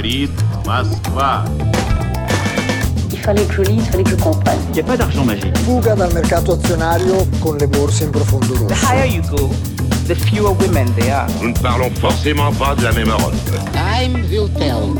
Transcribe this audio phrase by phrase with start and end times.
[0.00, 0.30] говорит
[0.64, 1.44] Москва.
[3.12, 4.58] Il fallait que je lise, il fallait que je comprenne.
[4.68, 5.56] Il n'y a pas d'argent magique.
[5.64, 8.86] Fuga dal mercato azionario con le borse in profondo The rosso.
[8.86, 9.50] higher you go,
[10.06, 11.26] the fewer women there are.
[11.42, 13.34] Nous ne parlons forcément pas de la même Europe.
[13.72, 14.94] Time will tell.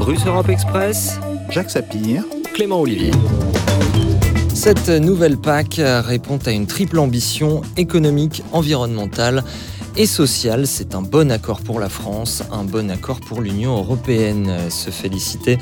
[0.00, 1.18] Russe Europe Express,
[1.50, 2.24] Jacques Sapir,
[2.54, 3.12] Clément Olivier.
[4.54, 9.44] Cette nouvelle PAC répond à une triple ambition économique, environnementale
[9.97, 10.67] et sociale.
[10.67, 14.51] C'est un bon accord pour la France, un bon accord pour l'Union européenne.
[14.69, 15.57] Se féliciter.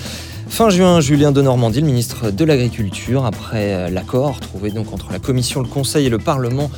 [0.48, 5.20] Fin juin, Julien de Normandie, le ministre de l'Agriculture, après l'accord trouvé donc entre la
[5.20, 6.70] Commission, le Conseil et le Parlement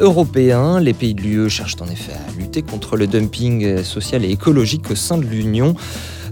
[0.00, 0.80] européen.
[0.80, 4.90] Les pays de l'UE cherchent en effet à lutter contre le dumping social et écologique
[4.90, 5.74] au sein de l'Union.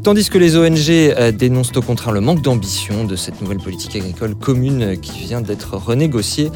[0.02, 3.94] Tandis que les ONG euh, dénoncent au contraire le manque d'ambition de cette nouvelle politique
[3.94, 6.50] agricole commune qui vient d'être renégociée.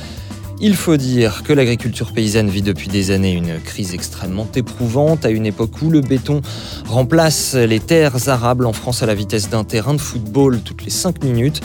[0.58, 5.30] Il faut dire que l'agriculture paysanne vit depuis des années une crise extrêmement éprouvante, à
[5.30, 6.40] une époque où le béton
[6.86, 10.90] remplace les terres arables en France à la vitesse d'un terrain de football toutes les
[10.90, 11.60] 5 minutes,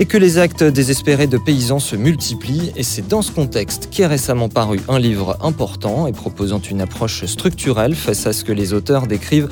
[0.00, 2.72] et que les actes désespérés de paysans se multiplient.
[2.74, 7.24] Et c'est dans ce contexte qu'est récemment paru un livre important et proposant une approche
[7.26, 9.48] structurelle face à ce que les auteurs décrivent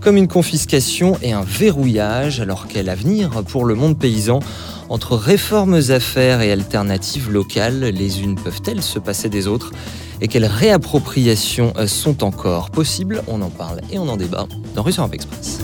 [0.00, 4.40] comme une confiscation et un verrouillage, alors quel avenir pour le monde paysan
[4.88, 9.72] entre réformes à faire et alternatives locales, les unes peuvent-elles se passer des autres?
[10.20, 13.22] Et quelles réappropriations sont encore possibles?
[13.28, 15.60] On en parle et on en débat dans Russe Europe Express.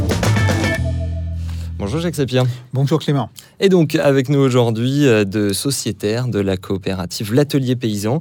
[1.76, 2.44] Bonjour Jacques Sapir.
[2.72, 3.30] Bonjour Clément.
[3.58, 8.20] Et donc avec nous aujourd'hui euh, de sociétaires de la coopérative L'Atelier Paysan,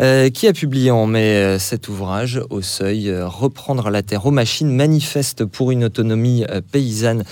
[0.00, 4.30] euh, qui a publié en mai euh, cet ouvrage au seuil Reprendre la terre aux
[4.30, 7.24] machines, manifeste pour une autonomie paysanne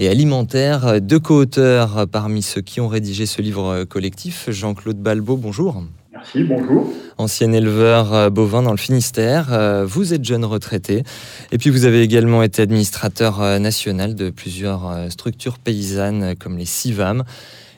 [0.00, 1.00] et alimentaire.
[1.00, 5.84] Deux co-auteurs parmi ceux qui ont rédigé ce livre collectif, Jean-Claude Balbo, bonjour.
[6.10, 6.90] Merci, bonjour.
[7.18, 11.04] Ancien éleveur bovin dans le Finistère, vous êtes jeune retraité
[11.52, 17.24] et puis vous avez également été administrateur national de plusieurs structures paysannes comme les CIVAM.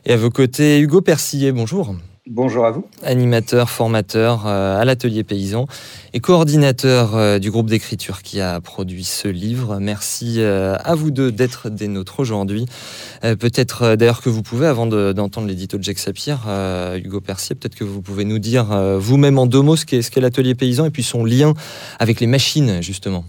[0.07, 1.97] Et à vos côtés, Hugo Persillet, bonjour.
[2.31, 2.87] Bonjour à vous.
[3.03, 5.67] Animateur, formateur à l'atelier paysan
[6.15, 9.79] et coordinateur du groupe d'écriture qui a produit ce livre.
[9.81, 12.67] Merci à vous deux d'être des nôtres aujourd'hui.
[13.23, 16.47] Peut-être d'ailleurs que vous pouvez, avant d'entendre l'édito de Jacques Sapir,
[16.95, 18.67] Hugo Persier, peut-être que vous pouvez nous dire
[18.99, 21.55] vous-même en deux mots ce qu'est l'atelier paysan et puis son lien
[21.99, 23.25] avec les machines, justement.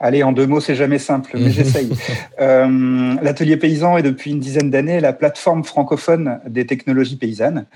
[0.00, 1.90] Allez, en deux mots, c'est jamais simple, mais j'essaye.
[2.40, 7.66] Euh, L'atelier paysan est depuis une dizaine d'années la plateforme francophone des technologies paysannes.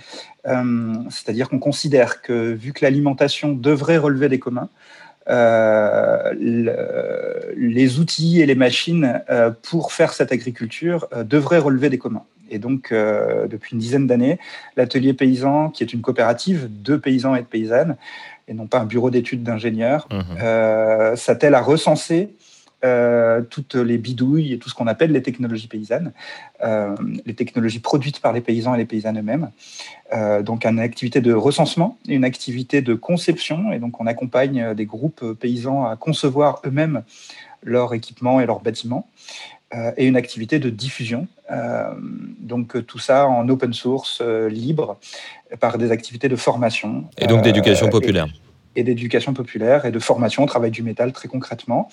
[0.46, 4.68] Euh, C'est-à-dire qu'on considère que, vu que l'alimentation devrait relever des communs,
[5.28, 9.22] euh, le, les outils et les machines
[9.62, 12.24] pour faire cette agriculture devraient relever des communs.
[12.50, 14.38] Et donc, depuis une dizaine d'années,
[14.76, 17.96] l'atelier paysan, qui est une coopérative de paysans et de paysannes,
[18.48, 20.20] et non pas un bureau d'études d'ingénieurs, mmh.
[20.42, 22.30] euh, s'attelle à recenser
[22.84, 26.12] euh, toutes les bidouilles et tout ce qu'on appelle les technologies paysannes,
[26.62, 26.94] euh,
[27.26, 29.50] les technologies produites par les paysans et les paysannes eux-mêmes.
[30.12, 34.86] Euh, donc, une activité de recensement, une activité de conception, et donc on accompagne des
[34.86, 37.02] groupes paysans à concevoir eux-mêmes
[37.64, 39.08] leur équipement et leurs bâtiments.
[39.98, 41.28] Et une activité de diffusion.
[42.40, 44.98] Donc tout ça en open source, libre,
[45.60, 47.04] par des activités de formation.
[47.18, 48.26] Et donc d'éducation populaire.
[48.76, 51.88] Et, et d'éducation populaire et de formation au travail du métal très concrètement.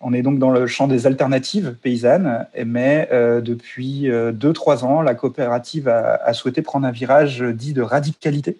[0.00, 5.88] On est donc dans le champ des alternatives paysannes, mais depuis 2-3 ans, la coopérative
[5.88, 8.56] a, a souhaité prendre un virage dit de radicalité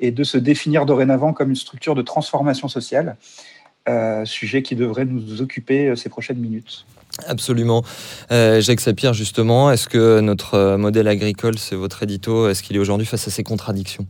[0.00, 3.16] et de se définir dorénavant comme une structure de transformation sociale.
[3.88, 6.86] Euh, sujet qui devrait nous occuper ces prochaines minutes.
[7.26, 7.82] Absolument.
[8.30, 12.80] Euh, Jacques Sapir, justement, est-ce que notre modèle agricole, c'est votre édito, est-ce qu'il est
[12.80, 14.06] aujourd'hui face à ces contradictions?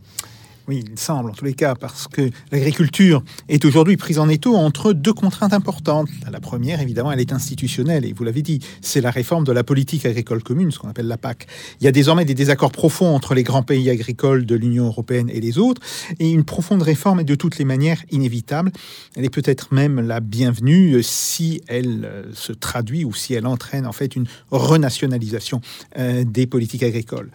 [0.69, 4.57] Oui, il semble en tous les cas, parce que l'agriculture est aujourd'hui prise en étau
[4.57, 6.09] entre deux contraintes importantes.
[6.31, 9.63] La première, évidemment, elle est institutionnelle, et vous l'avez dit, c'est la réforme de la
[9.63, 11.47] politique agricole commune, ce qu'on appelle la PAC.
[11.81, 15.31] Il y a désormais des désaccords profonds entre les grands pays agricoles de l'Union européenne
[15.31, 15.81] et les autres,
[16.19, 18.73] et une profonde réforme est de toutes les manières inévitable.
[19.15, 23.93] Elle est peut-être même la bienvenue si elle se traduit ou si elle entraîne en
[23.93, 25.61] fait une renationalisation
[25.99, 27.31] euh, des politiques agricoles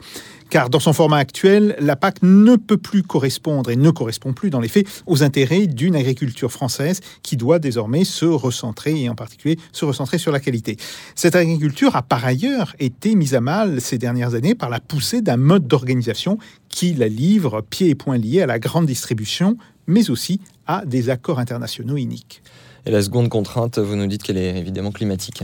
[0.51, 4.49] car dans son format actuel, la PAC ne peut plus correspondre et ne correspond plus
[4.49, 9.15] dans les faits aux intérêts d'une agriculture française qui doit désormais se recentrer et en
[9.15, 10.75] particulier se recentrer sur la qualité.
[11.15, 15.21] Cette agriculture a par ailleurs été mise à mal ces dernières années par la poussée
[15.21, 16.37] d'un mode d'organisation
[16.67, 19.57] qui la livre pieds et poings liés à la grande distribution,
[19.87, 22.43] mais aussi à des accords internationaux iniques.
[22.85, 25.43] Et la seconde contrainte, vous nous dites qu'elle est évidemment climatique.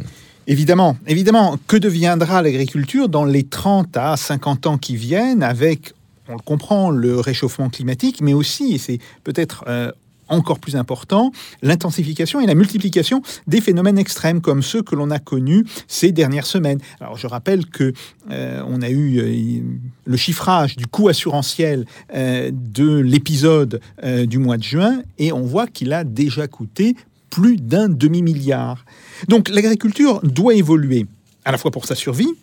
[0.49, 5.91] Évidemment, évidemment, que deviendra l'agriculture dans les 30 à 50 ans qui viennent avec,
[6.29, 9.91] on le comprend, le réchauffement climatique, mais aussi, et c'est peut-être euh,
[10.29, 15.19] encore plus important, l'intensification et la multiplication des phénomènes extrêmes comme ceux que l'on a
[15.19, 16.79] connus ces dernières semaines.
[17.01, 17.91] Alors je rappelle que
[18.31, 19.61] euh, on a eu euh,
[20.05, 25.91] le chiffrage du coût assurantiel de l'épisode du mois de juin et on voit qu'il
[25.91, 26.95] a déjà coûté
[27.37, 28.83] plus d'un demi-milliard.
[29.27, 31.05] Donc l'agriculture doit évoluer
[31.45, 32.33] à la fois pour sa survie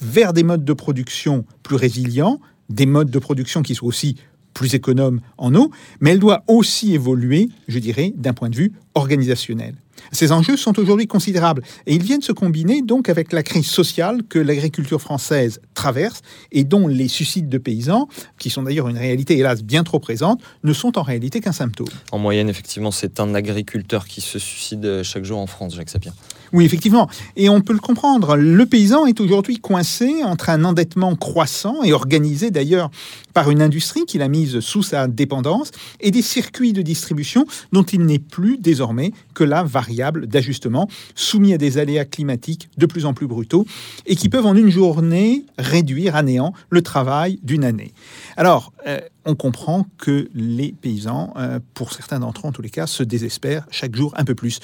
[0.00, 2.40] vers des modes de production plus résilients,
[2.70, 4.16] des modes de production qui soient aussi
[4.58, 5.70] plus économe en eau,
[6.00, 9.74] mais elle doit aussi évoluer, je dirais, d'un point de vue organisationnel.
[10.10, 14.22] Ces enjeux sont aujourd'hui considérables et ils viennent se combiner donc avec la crise sociale
[14.28, 18.08] que l'agriculture française traverse et dont les suicides de paysans,
[18.38, 21.88] qui sont d'ailleurs une réalité hélas bien trop présente, ne sont en réalité qu'un symptôme.
[22.10, 26.14] En moyenne, effectivement, c'est un agriculteur qui se suicide chaque jour en France, Jacques Sapir.
[26.52, 27.08] Oui, effectivement.
[27.36, 28.36] Et on peut le comprendre.
[28.36, 32.90] Le paysan est aujourd'hui coincé entre un endettement croissant et organisé d'ailleurs
[33.34, 37.82] par une industrie qu'il a mise sous sa dépendance et des circuits de distribution dont
[37.82, 43.06] il n'est plus désormais que la variable d'ajustement soumis à des aléas climatiques de plus
[43.06, 43.66] en plus brutaux
[44.06, 47.92] et qui peuvent en une journée réduire à néant le travail d'une année.
[48.36, 52.70] Alors, euh, on comprend que les paysans, euh, pour certains d'entre eux en tous les
[52.70, 54.60] cas, se désespèrent chaque jour un peu plus.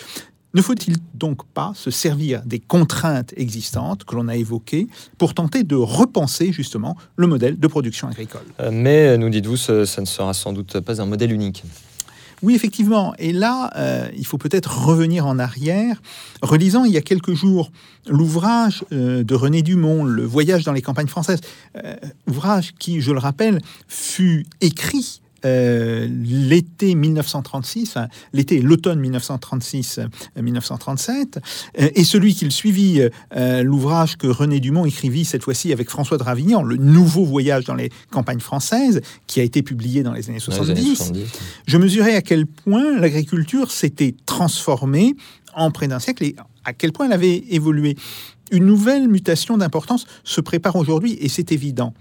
[0.54, 4.86] Ne faut-il donc pas se servir des contraintes existantes que l'on a évoquées
[5.18, 8.44] pour tenter de repenser justement le modèle de production agricole?
[8.60, 11.64] Euh, Mais, nous dites-vous, ça ne sera sans doute pas un modèle unique.
[12.42, 13.14] Oui, effectivement.
[13.18, 16.00] Et là, euh, il faut peut-être revenir en arrière.
[16.40, 17.72] Relisant il y a quelques jours
[18.06, 21.40] l'ouvrage euh, de René Dumont, Le voyage dans les campagnes françaises,
[22.28, 27.98] ouvrage qui, je le rappelle, fut écrit euh, l'été 1936,
[28.32, 30.08] l'été l'automne 1936-1937,
[31.08, 31.40] euh,
[31.80, 33.00] euh, et celui qui le suivit,
[33.62, 37.74] l'ouvrage que René Dumont écrivit cette fois-ci avec François de Ravignan, Le nouveau voyage dans
[37.74, 41.12] les campagnes françaises, qui a été publié dans les années 70,
[41.66, 45.14] je mesurais à quel point l'agriculture s'était transformée
[45.54, 47.96] en près d'un siècle et à quel point elle avait évolué.
[48.50, 51.94] Une nouvelle mutation d'importance se prépare aujourd'hui et c'est évident.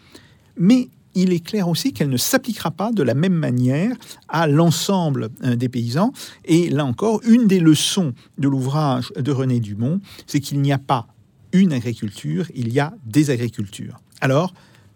[0.58, 3.96] Mais il est clair aussi qu'elle ne s'appliquera pas de la même manière
[4.28, 6.12] à l'ensemble euh, des paysans.
[6.46, 10.78] Et là encore, une des leçons de l'ouvrage de René Dumont, c'est qu'il n'y a
[10.78, 11.08] pas
[11.52, 14.00] une agriculture, il y a des agricultures.
[14.22, 14.54] Alors,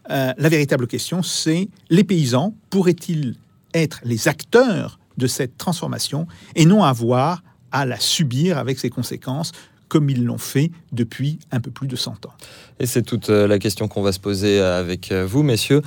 [0.10, 3.36] euh, la véritable question, c'est les paysans pourraient-ils
[3.74, 9.52] être les acteurs de cette transformation et non avoir à la subir avec ses conséquences
[9.88, 12.34] comme ils l'ont fait depuis un peu plus de 100 ans.
[12.80, 15.81] Et c'est toute euh, la question qu'on va se poser euh, avec euh, vous, messieurs.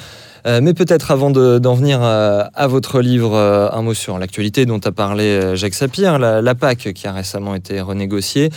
[0.47, 5.57] Mais peut-être avant d'en venir à votre livre, un mot sur l'actualité dont a parlé
[5.57, 8.51] Jacques Sapir, la, PAC qui a récemment été renégociée.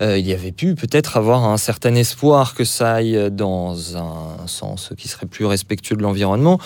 [0.00, 4.90] Il y avait pu peut-être avoir un certain espoir que ça aille dans un sens
[4.96, 6.58] qui serait plus respectueux de l'environnement.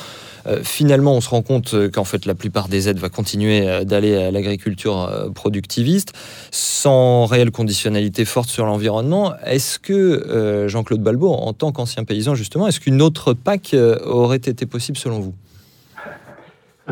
[0.63, 4.31] Finalement, on se rend compte qu'en fait la plupart des aides va continuer d'aller à
[4.31, 6.13] l'agriculture productiviste
[6.51, 9.35] sans réelle conditionnalité forte sur l'environnement.
[9.45, 14.37] Est-ce que Jean-Claude Balbo, en tant qu'ancien paysan, justement, est-ce qu'une autre PAC euh, aurait
[14.37, 15.35] été possible selon vous?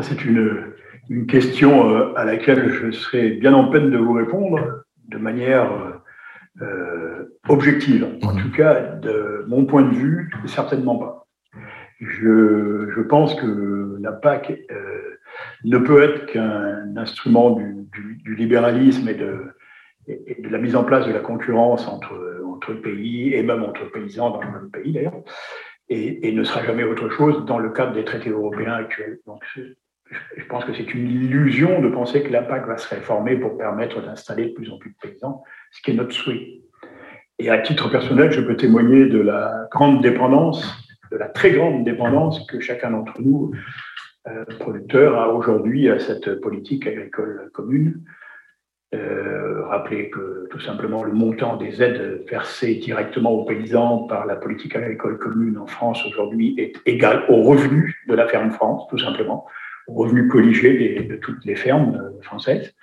[0.01, 0.73] C'est une,
[1.27, 5.69] question euh, à laquelle je serais bien en peine de vous répondre de manière
[6.61, 8.07] euh, objective.
[8.23, 8.41] En mmh.
[8.41, 11.27] tout cas, de mon point de vue, certainement pas.
[11.99, 14.53] Je, pense que la PAC
[15.65, 17.89] ne peut être qu'un instrument du,
[18.37, 19.53] libéralisme et de,
[20.07, 23.85] et de la mise en place de la concurrence entre entre pays et même entre
[23.91, 25.23] paysans dans le même pays d'ailleurs,
[25.91, 29.19] et, ne sera jamais autre chose dans le cadre des traités européens actuels.
[29.27, 33.35] Donc, je pense que c'est une illusion de penser que la PAC va se réformer
[33.35, 36.61] pour permettre d'installer de plus en plus de paysans, ce qui est notre souhait.
[37.39, 40.65] Et à titre personnel, je peux témoigner de la grande dépendance,
[41.11, 43.51] de la très grande dépendance que chacun d'entre nous,
[44.27, 48.01] euh, producteurs, a aujourd'hui à cette politique agricole commune.
[48.93, 54.35] Euh, rappeler que tout simplement le montant des aides versées directement aux paysans par la
[54.35, 58.97] politique agricole commune en France aujourd'hui est égal au revenu de la ferme France, tout
[58.97, 59.45] simplement,
[59.87, 62.73] au revenu colligé de toutes les fermes euh, françaises,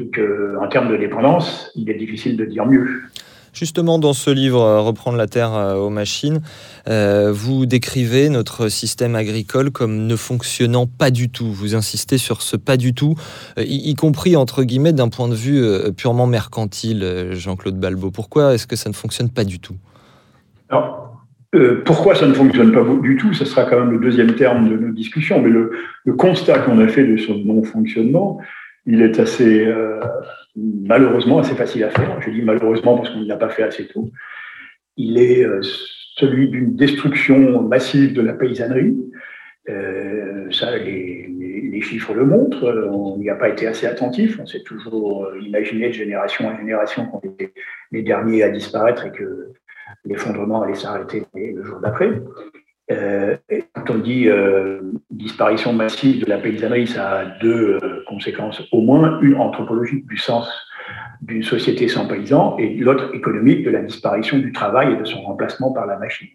[0.00, 3.02] et qu'en termes de dépendance, il est difficile de dire mieux.
[3.52, 6.40] Justement, dans ce livre, euh, Reprendre la terre euh, aux machines,
[6.88, 11.52] euh, vous décrivez notre système agricole comme ne fonctionnant pas du tout.
[11.52, 13.14] Vous insistez sur ce pas du tout,
[13.58, 15.62] y, compris, entre guillemets, d'un point de vue
[15.96, 18.10] purement mercantile, Jean-Claude Balbo.
[18.10, 19.76] Pourquoi est-ce que ça ne fonctionne pas du tout?
[20.68, 21.16] Alors,
[21.84, 23.32] pourquoi ça ne fonctionne pas du tout?
[23.34, 25.40] Ce sera quand même le deuxième terme de nos discussions.
[25.40, 25.70] Mais le,
[26.14, 28.38] constat qu'on a fait de ce non-fonctionnement,
[28.86, 29.66] il est assez
[30.56, 32.20] malheureusement assez facile à faire.
[32.20, 34.10] Je dis malheureusement parce qu'on ne l'a pas fait assez tôt.
[34.96, 35.60] Il est euh,
[36.16, 38.96] celui d'une destruction massive de la paysannerie
[39.68, 41.28] Euh, ça, les,
[41.70, 42.66] les, chiffres le montrent.
[42.90, 44.40] On n'y a pas été assez attentif.
[44.40, 47.54] On s'est toujours imaginé de génération en génération qu'on était
[47.92, 49.52] les derniers à disparaître et que
[50.04, 52.10] l'effondrement allait s'arrêter le jour d'après.
[52.92, 53.36] Euh,
[53.74, 54.80] quand on dit euh,
[55.10, 58.62] disparition massive de la paysannerie, ça a deux euh, conséquences.
[58.72, 60.48] Au moins une anthropologique du sens
[61.22, 65.22] d'une société sans paysans et l'autre économique de la disparition du travail et de son
[65.22, 66.28] remplacement par la machine.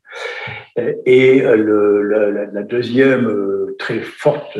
[1.05, 3.29] Et la, deuxième
[3.77, 4.57] très forte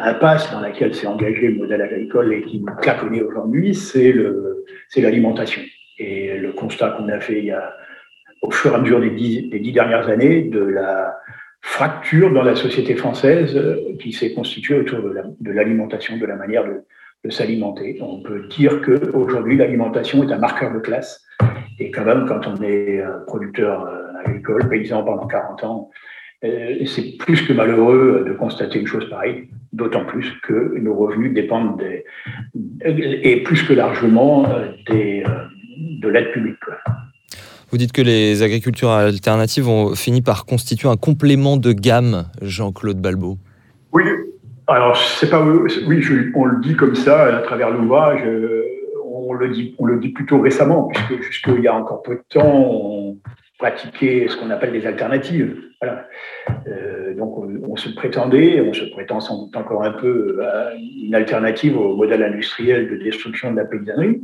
[0.00, 4.12] impasse dans laquelle s'est engagé le modèle agricole et qui nous claconne aujourd'hui, c'est
[4.96, 5.62] l'alimentation.
[5.98, 7.72] Et le constat qu'on a fait il y a
[8.42, 11.18] au fur et à mesure des dix, dernières années de la
[11.60, 16.64] fracture dans la société française euh, qui s'est constituée autour de l'alimentation, de, la manière
[16.64, 16.82] de,
[17.24, 17.98] de s'alimenter.
[18.02, 21.24] On peut dire qu'aujourd'hui, l'alimentation est un marqueur de classe.
[21.78, 25.90] Et quand même, quand on est producteur euh, agricole, paysan pendant 40 ans,
[26.44, 31.32] euh, c'est plus que malheureux de constater une chose pareille, d'autant plus que nos revenus
[31.32, 32.04] dépendent des,
[32.84, 34.48] et plus que largement
[34.88, 35.22] des,
[35.78, 36.58] de l'aide publique.
[37.72, 43.00] Vous dites que les agricultures alternatives ont fini par constituer un complément de gamme, Jean-Claude
[43.00, 43.38] Balbo.
[43.92, 44.02] Oui,
[44.66, 48.20] alors c'est pas oui, on le dit comme ça à travers l'ouvrage.
[48.26, 48.62] Euh,
[49.06, 52.24] on le dit, on le dit plutôt récemment, puisque jusqu'il y a encore peu de
[52.28, 53.16] temps, on
[53.58, 55.56] pratiquait ce qu'on appelle des alternatives.
[56.66, 61.14] Euh, donc on, se prétendait, on se prétend sans doute encore un peu à une
[61.14, 64.20] alternative au modèle industriel de destruction de la paysannerie.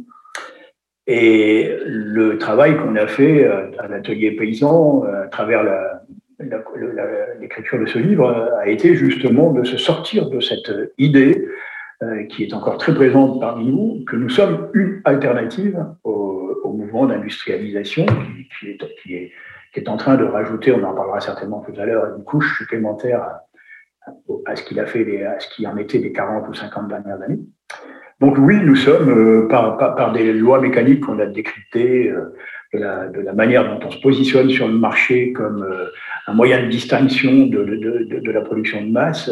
[1.10, 5.64] Et le travail qu'on a fait euh, à l'atelier paysan, euh, à travers
[7.40, 11.48] l'écriture de ce livre, a été justement de se sortir de cette idée
[12.02, 17.06] euh, qui est encore très présente parmi nous, que nous sommes une alternative au, mouvement
[17.06, 18.06] d'industrialisation
[18.60, 19.14] qui,
[19.74, 23.22] est, en train de rajouter, on en parlera certainement tout à l'heure, une couche supplémentaire
[23.22, 23.46] à,
[24.46, 27.20] à ce qu'il a fait, à ce qui en était des 40 ou 50 dernières
[27.22, 27.40] années.
[28.20, 33.32] Donc oui, nous sommes, euh, par, des lois mécaniques qu'on a décryptées, euh, de, la,
[33.32, 35.86] manière dont on se positionne sur le marché comme euh,
[36.26, 39.30] un moyen de distinction de, la production de masse,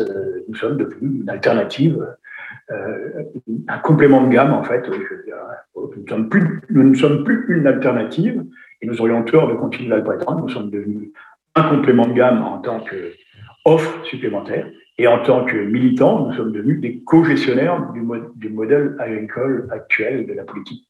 [0.48, 2.06] nous sommes devenus une alternative,
[2.70, 4.88] un complément de gamme en fait.
[4.88, 8.42] Nous, sommes plus, nous ne sommes plus une alternative
[8.80, 10.40] et nous aurions tort de continuer à le prétendre.
[10.40, 11.10] Nous sommes devenus
[11.54, 14.66] un complément de gamme en tant qu'offre supplémentaire
[14.98, 18.02] et en tant que militants, nous sommes devenus des co-gestionnaires du,
[18.36, 20.88] du, modèle agricole actuel de la politique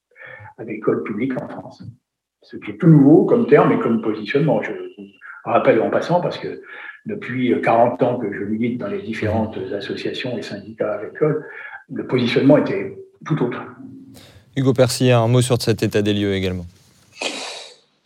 [0.59, 1.83] agricole publique en France.
[2.43, 4.63] Ce qui est tout nouveau comme terme et comme positionnement.
[4.63, 5.05] Je vous
[5.45, 6.63] rappelle en passant, parce que
[7.05, 11.45] depuis 40 ans que je milite dans les différentes associations et syndicats agricoles,
[11.93, 13.61] le positionnement était tout autre.
[14.57, 16.67] Hugo Percy, un mot sur cet état des lieux également.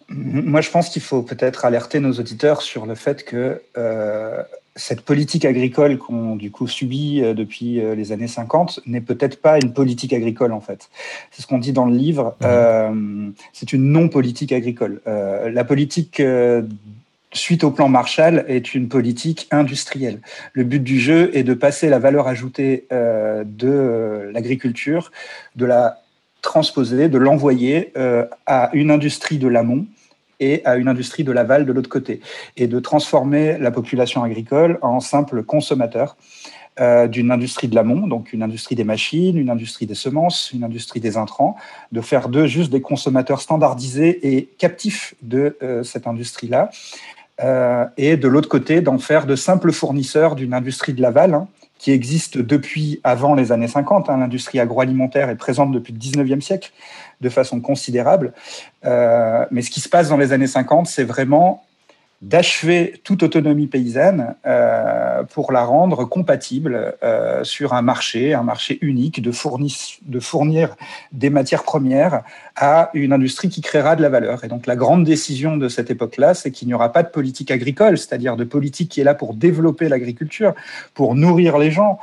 [0.08, 4.42] Moi, je pense qu'il faut peut-être alerter nos auditeurs sur le fait que euh,
[4.76, 9.40] cette politique agricole qu'on du coup subit euh, depuis euh, les années 50 n'est peut-être
[9.40, 10.88] pas une politique agricole en fait.
[11.30, 12.36] C'est ce qu'on dit dans le livre.
[12.40, 12.44] Mmh.
[12.44, 15.00] Euh, c'est une non-politique agricole.
[15.06, 16.22] la politique
[17.32, 20.20] suite au plan Marshall est une politique industrielle.
[20.52, 25.10] Le but du jeu est de passer la valeur ajoutée de l'agriculture,
[25.56, 26.02] de la
[26.42, 27.92] transposer, de l'envoyer
[28.46, 29.86] à une industrie de l'amont
[30.40, 32.20] et à une industrie de l'aval de l'autre côté,
[32.56, 36.16] et de transformer la population agricole en simple consommateur
[36.80, 40.64] euh, d'une industrie de l'amont, donc une industrie des machines, une industrie des semences, une
[40.64, 41.56] industrie des intrants,
[41.92, 46.70] de faire d'eux juste des consommateurs standardisés et captifs de euh, cette industrie-là,
[47.42, 51.48] euh, et de l'autre côté d'en faire de simples fournisseurs d'une industrie de l'aval, hein,
[51.80, 54.10] qui existe depuis avant les années 50.
[54.10, 54.18] Hein.
[54.18, 56.72] L'industrie agroalimentaire est présente depuis le 19e siècle
[57.22, 58.34] de façon considérable.
[58.84, 61.64] Euh, mais ce qui se passe dans les années 50, c'est vraiment
[62.22, 68.78] d'achever toute autonomie paysanne euh, pour la rendre compatible euh, sur un marché, un marché
[68.82, 70.76] unique, de, fournir
[71.12, 72.22] des matières premières
[72.56, 74.44] à une industrie qui créera de la valeur.
[74.44, 77.50] Et donc la grande décision de cette époque-là, c'est qu'il n'y aura pas de politique
[77.50, 80.54] agricole, c'est-à-dire de politique qui est là pour développer l'agriculture,
[80.92, 81.98] pour nourrir les gens.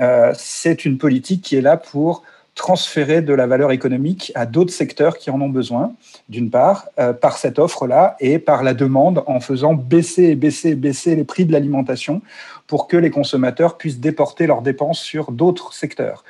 [0.00, 2.24] Euh, c'est une politique qui est là pour
[2.54, 5.94] transférer de la valeur économique à d'autres secteurs qui en ont besoin,
[6.28, 10.70] d'une part, euh, par cette offre-là et par la demande en faisant baisser et baisser
[10.70, 12.22] et baisser les prix de l'alimentation
[12.66, 16.24] pour que les consommateurs puissent déporter leurs dépenses sur d'autres secteurs.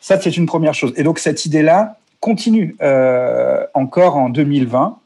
[0.00, 0.92] Ça, c'est une première chose.
[0.96, 4.98] Et donc cette idée-là continue euh, encore en 2020.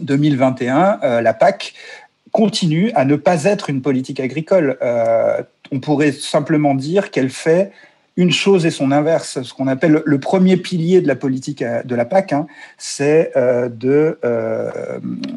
[0.00, 1.74] 2021, euh, la PAC
[2.32, 4.76] continue à ne pas être une politique agricole.
[5.72, 7.72] on pourrait simplement dire qu'elle fait
[8.16, 9.42] une chose et son inverse.
[9.42, 12.46] Ce qu'on appelle le premier pilier de la politique de la PAC, hein,
[12.78, 14.18] c'est de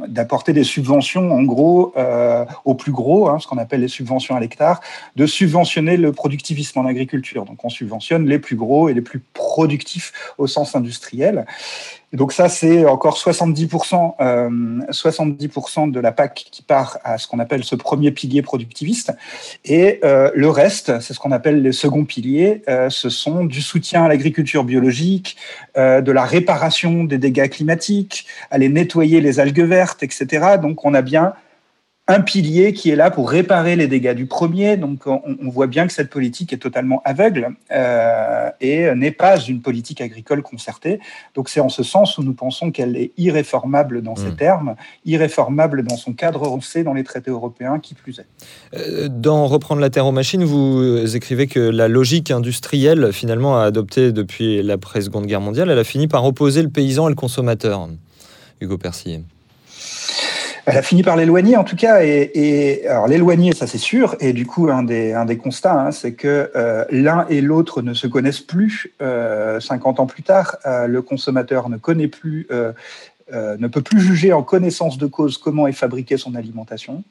[0.08, 1.94] d'apporter des subventions, en gros,
[2.66, 4.82] aux plus gros, hein, ce qu'on appelle les subventions à l'hectare,
[5.16, 7.46] de subventionner le productivisme en agriculture.
[7.46, 11.46] Donc, on subventionne les plus gros et les plus productifs au sens industriel
[12.12, 14.50] donc ça, c'est encore 70%, euh,
[14.90, 19.14] 70% de la PAC qui part à ce qu'on appelle ce premier pilier productiviste.
[19.64, 23.62] Et euh, le reste, c'est ce qu'on appelle les seconds piliers, euh, ce sont du
[23.62, 25.38] soutien à l'agriculture biologique,
[25.78, 30.58] euh, de la réparation des dégâts climatiques, aller nettoyer les algues vertes, etc.
[30.60, 31.34] Donc on a bien
[32.10, 34.78] un pilier qui est là pour réparer les dégâts du premier.
[34.78, 39.62] Donc on, voit bien que cette politique est totalement aveugle euh, et n'est pas une
[39.62, 41.00] politique agricole concertée.
[41.36, 44.36] Donc c'est en ce sens où nous pensons qu'elle est irréformable dans ses hmm.
[44.38, 44.76] termes,
[45.06, 48.26] irréformable dans son cadre roncé dans les traités européens, qui plus est.
[48.76, 53.66] Euh, dans Reprendre la terre aux machines, vous écrivez que la logique industrielle, finalement, a
[53.66, 57.88] adopté depuis l'après-seconde guerre mondiale, elle a fini par opposer le paysan et le consommateur.
[58.62, 59.22] Hugo Persier
[60.70, 62.04] elle a fini par l'éloigner en tout cas.
[62.04, 64.16] Et, alors l'éloigner, ça c'est sûr.
[64.20, 68.06] Et du coup, un des, constats, hein, c'est que euh, l'un et l'autre ne se
[68.06, 68.94] connaissent plus.
[69.02, 72.48] Euh, 50 ans plus tard, euh, le consommateur ne connaît plus.
[72.52, 72.74] Euh,
[73.32, 77.04] ne peut plus juger en connaissance de cause comment est fabriquée son alimentation.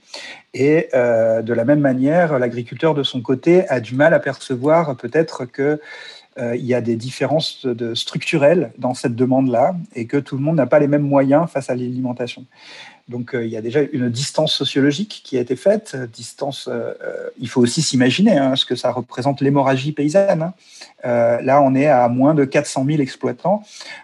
[0.53, 5.45] Et de la même manière, l'agriculteur de son côté a du mal à percevoir peut-être
[5.45, 5.81] que
[6.37, 10.57] il y a des différences de, structurelles dans cette demande-là et que tout le monde
[10.57, 12.45] n'a pas les mêmes moyens face à l'alimentation.
[13.09, 15.97] Donc euh, il y a déjà une distance sociologique qui a été faite.
[16.13, 20.53] Distance, euh, euh, il faut aussi s'imaginer hein, ce que ça représente l'hémorragie paysanne.
[21.03, 21.39] Hein.
[21.43, 23.63] là, on est à moins de 400 000 exploitants.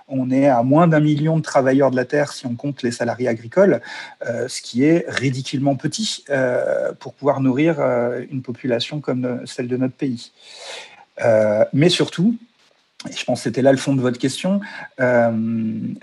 [0.09, 2.93] On est à moins d'un million de travailleurs de la terre si on compte les
[2.93, 3.81] salariés agricoles,
[4.25, 6.25] ce qui est ridiculement petit
[7.01, 7.81] pour pouvoir nourrir
[8.31, 10.33] une population comme celle de notre pays.
[11.73, 12.37] mais surtout,
[13.11, 14.61] je pense que c'était là le fond de votre question,
[15.01, 15.33] euh,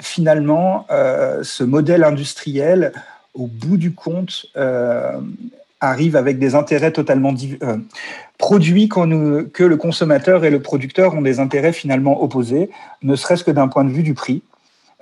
[0.02, 2.94] finalement, euh, ce modèle industriel,
[3.34, 5.20] au bout du compte, euh,
[5.80, 7.34] arrive avec des intérêts totalement
[8.38, 12.70] produits que le consommateur et le producteur ont des intérêts finalement opposés,
[13.02, 14.44] ne serait-ce que d'un point de vue du prix.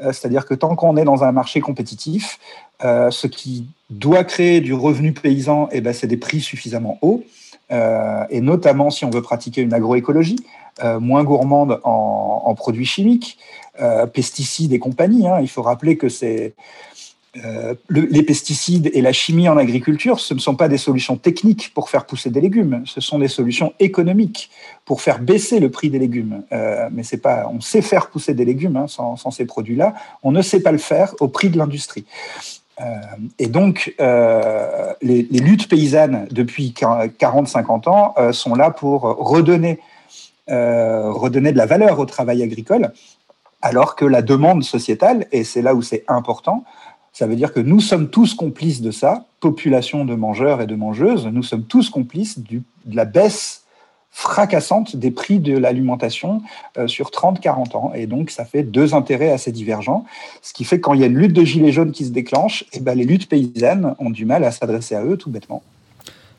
[0.02, 2.40] C'est-à-dire que tant qu'on est dans un marché compétitif,
[2.82, 7.26] ce qui doit créer du revenu paysan, eh ben, c'est des prix suffisamment hauts.
[7.70, 10.38] et notamment si on veut pratiquer une agroécologie,
[10.84, 13.38] euh, moins gourmande en, produits chimiques,
[13.82, 15.28] euh, pesticides et compagnie.
[15.28, 15.40] Hein.
[15.42, 16.54] Il faut rappeler que c'est
[17.44, 21.72] euh, les pesticides et la chimie en agriculture, ce ne sont pas des solutions techniques
[21.76, 24.50] pour faire pousser des légumes, ce sont des solutions économiques
[24.86, 26.44] pour faire baisser le prix des légumes.
[26.92, 30.42] mais c'est pas, on sait faire pousser des légumes hein, sans, ces produits-là, on ne
[30.42, 32.06] sait pas le faire au prix de l'industrie.
[33.38, 39.80] et donc, les, les, luttes paysannes depuis 40-50 ans sont là pour redonner
[40.50, 42.92] euh, redonner de la valeur au travail agricole,
[43.62, 46.64] alors que la demande sociétale, et c'est là où c'est important,
[47.12, 50.76] ça veut dire que nous sommes tous complices de ça, population de mangeurs et de
[50.76, 53.64] mangeuses, nous sommes tous complices de la baisse
[54.12, 56.42] fracassante des prix de l'alimentation
[56.78, 57.92] euh, sur 30-40 ans.
[57.96, 60.04] Et donc, ça fait deux intérêts assez divergents,
[60.42, 62.12] ce qui fait que quand il y a une lutte de gilets jaunes qui se
[62.12, 65.30] déclenche, et eh ben, les luttes paysannes ont du mal à s'adresser à eux, tout
[65.30, 65.62] bêtement.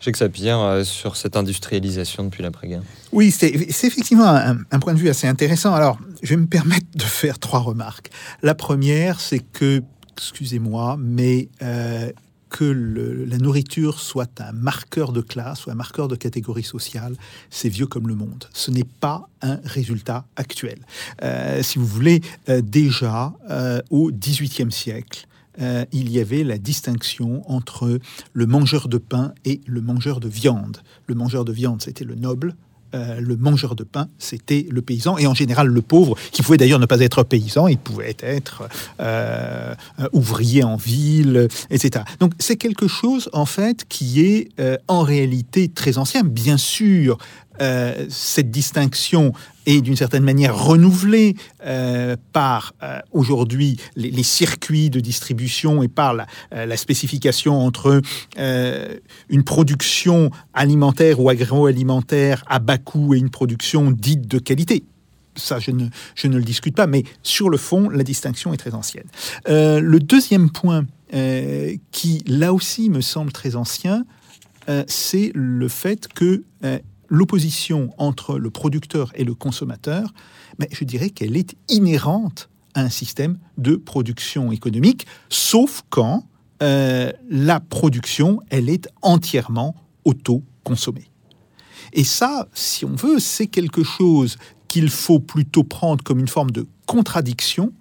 [0.01, 2.83] Jacques Sapir, euh, sur cette industrialisation depuis l'après-guerre.
[3.13, 5.75] Oui, c'est effectivement un, point de vue assez intéressant.
[5.75, 8.11] Alors, je vais me permettre de faire trois remarques.
[8.43, 9.83] La première, c'est que,
[10.17, 12.11] excusez-moi, mais euh,
[12.49, 17.15] que la nourriture soit un marqueur de classe ou un marqueur de catégorie sociale,
[17.51, 18.47] c'est vieux comme le monde.
[18.55, 20.79] Ce n'est pas un résultat actuel.
[21.23, 23.35] Euh, si vous voulez, déjà
[23.91, 25.27] au XVIIIe siècle,
[25.61, 27.99] euh, il y avait la distinction entre
[28.33, 30.79] le mangeur de pain et le mangeur de viande.
[31.07, 32.55] Le mangeur de viande, c'était le noble.
[32.92, 36.59] Euh, le mangeur de pain, c'était le paysan, et en général le pauvre, qui pouvait
[36.59, 38.64] d'ailleurs ne pas être paysan, il pouvait être
[38.99, 39.77] euh,
[40.12, 42.05] ouvrier en ville, etc.
[42.18, 44.49] Donc c'est quelque chose en fait qui est
[44.88, 46.25] en réalité très ancien.
[46.25, 47.16] Bien sûr,
[47.61, 49.33] euh, cette distinction
[49.66, 56.14] est d'une certaine manière renouvelée euh, par euh, aujourd'hui les, circuits de distribution et par
[56.14, 58.01] la, spécification entre
[58.37, 64.85] une production alimentaire ou agroalimentaire à bas coût et une production dite de qualité
[65.37, 68.57] ça je ne, je ne le discute pas, mais sur le fond, la distinction est
[68.57, 69.07] très ancienne.
[69.46, 70.87] le deuxième point
[71.92, 74.05] qui, là aussi, me semble très ancien,
[74.87, 76.42] c'est le fait que
[77.11, 80.14] l'opposition entre le producteur et le consommateur,
[80.59, 86.25] mais je dirais qu'elle est inhérente à un système de production économique, sauf quand
[86.62, 91.11] euh, la production, elle est entièrement auto-consommée.
[91.92, 94.37] Et ça, si on veut, c'est quelque chose
[94.68, 97.73] qu'il faut plutôt prendre comme une forme de contradiction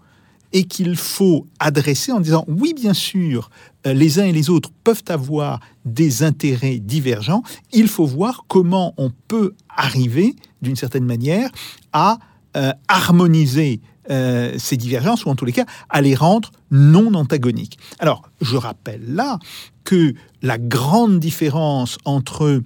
[0.52, 3.50] et qu'il faut adresser en disant oui, bien sûr,
[3.86, 7.44] euh, les uns et les autres peuvent avoir des intérêts divergents.
[7.72, 11.50] Il faut voir comment on peut arriver, d'une certaine manière,
[11.94, 12.20] à
[12.58, 17.78] euh, harmoniser euh, ces divergences, ou en tous les cas, à les rendre non antagoniques.
[18.00, 19.38] Alors, je rappelle là
[19.84, 22.64] que la grande différence entre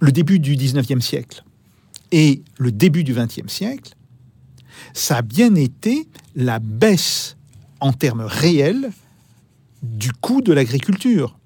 [0.00, 1.44] le début du 19e siècle
[2.12, 3.94] et le début du XXe siècle,
[4.94, 7.36] ça a bien été la baisse
[7.80, 8.90] en termes réels
[9.82, 11.36] du coût de l'agriculture.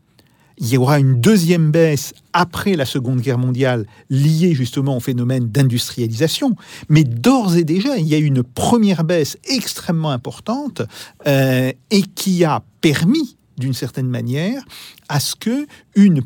[0.58, 5.48] Il y aura une deuxième baisse après la Seconde Guerre mondiale liée justement au phénomène
[5.48, 6.54] d'industrialisation.
[6.90, 10.82] Mais d'ores et déjà, il y a eu une première baisse extrêmement importante
[11.26, 14.62] euh, et qui a permis, d'une certaine manière,
[15.08, 16.22] à ce que une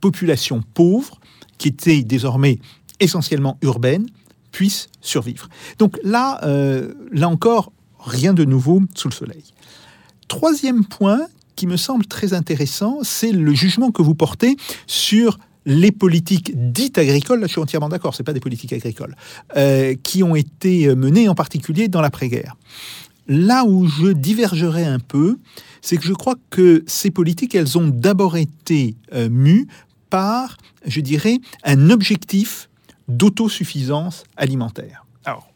[0.00, 1.18] population pauvre,
[1.58, 2.60] qui était désormais
[3.00, 4.06] essentiellement urbaine,
[4.52, 5.48] puisse survivre.
[5.78, 7.72] Donc là, euh, là encore,
[8.04, 9.44] rien de nouveau sous le soleil.
[10.28, 11.20] Troisième point
[11.56, 16.98] qui me semble très intéressant, c'est le jugement que vous portez sur les politiques dites
[16.98, 19.14] agricoles, là je suis entièrement d'accord, ce pas des politiques agricoles,
[19.56, 22.56] euh, qui ont été menées en particulier dans l'après-guerre.
[23.28, 25.38] Là où je divergerai un peu,
[25.80, 29.68] c'est que je crois que ces politiques, elles ont d'abord été euh, mues
[30.10, 32.68] par, je dirais, un objectif
[33.08, 35.06] d'autosuffisance alimentaire.
[35.24, 35.51] Alors,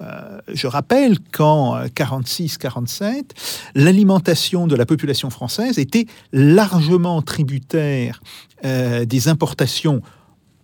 [0.00, 3.22] euh, je rappelle qu'en 46-47, euh,
[3.74, 8.22] l'alimentation de la population française était largement tributaire
[8.64, 10.02] euh, des importations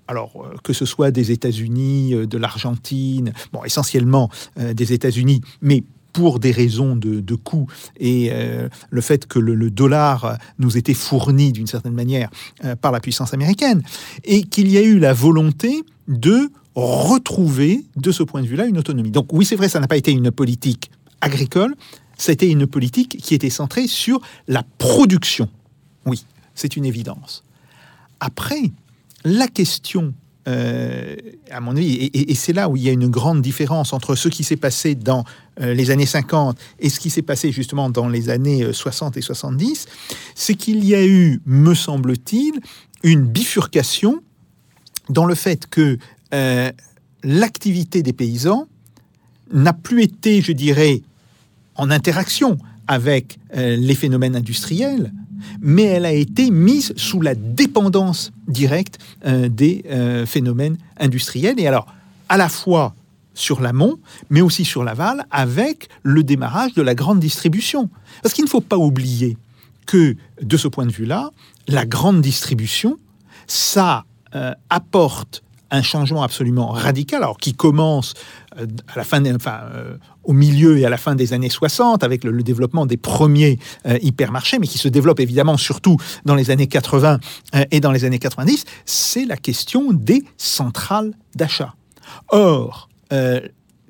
[0.06, 6.50] alors que ce soit des États-Unis, de l'Argentine, bon, essentiellement des États-Unis, mais pour des
[6.50, 7.68] raisons de, de coût
[7.98, 8.30] et
[8.90, 12.28] le fait que le, dollar nous était fourni d'une certaine manière
[12.82, 13.82] par la puissance américaine,
[14.24, 18.78] et qu'il y a eu la volonté de retrouver, de ce point de vue-là, une
[18.78, 19.10] autonomie.
[19.10, 21.74] Donc oui, c'est vrai, ça n'a pas été une politique agricole,
[22.28, 25.48] été une politique qui était centrée sur la production.
[26.06, 27.44] Oui, c'est une évidence.
[28.20, 28.70] Après,
[29.24, 30.14] la question,
[30.48, 31.16] euh,
[31.50, 34.28] à mon avis, et, c'est là où il y a une grande différence entre ce
[34.28, 35.24] qui s'est passé dans
[35.60, 39.18] euh, les années 50 et ce qui s'est passé justement dans les années 60 euh,
[39.18, 39.86] et 70,
[40.34, 42.60] c'est qu'il y a eu, me semble-t-il,
[43.02, 44.22] une bifurcation
[45.10, 45.98] dans le fait que
[46.34, 46.72] euh,
[47.22, 48.66] l'activité des paysans
[49.52, 51.00] n'a plus été, je dirais,
[51.76, 55.12] en interaction avec euh, les phénomènes industriels,
[55.60, 59.84] mais elle a été mise sous la dépendance directe euh, des
[60.26, 61.86] phénomènes industriels, et alors
[62.28, 62.94] à la fois
[63.34, 63.98] sur l'amont,
[64.30, 67.90] mais aussi sur l'aval, avec le démarrage de la grande distribution.
[68.22, 69.36] Parce qu'il ne faut pas oublier
[69.86, 71.30] que, de ce point de vue-là,
[71.68, 72.98] la grande distribution,
[73.46, 74.04] ça
[74.68, 78.14] apporte un changement absolument radical, alors qui commence
[78.58, 82.04] euh, à la fin, enfin, euh, au milieu et à la fin des années 60
[82.04, 86.50] avec le, développement des premiers euh, hypermarchés, mais qui se développe évidemment surtout dans les
[86.50, 87.18] années 80
[87.70, 91.74] et dans les années 90, c'est la question des centrales d'achat.
[92.28, 92.88] Or,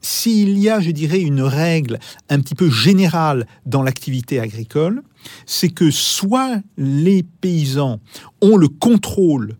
[0.00, 5.02] s'il y a, je dirais, une règle un petit peu générale dans l'activité agricole,
[5.46, 8.00] c'est que soit les paysans
[8.42, 9.56] ont le contrôle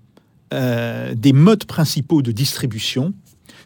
[0.55, 3.13] euh, des modes principaux de distribution,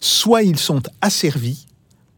[0.01, 1.67] soit ils sont asservis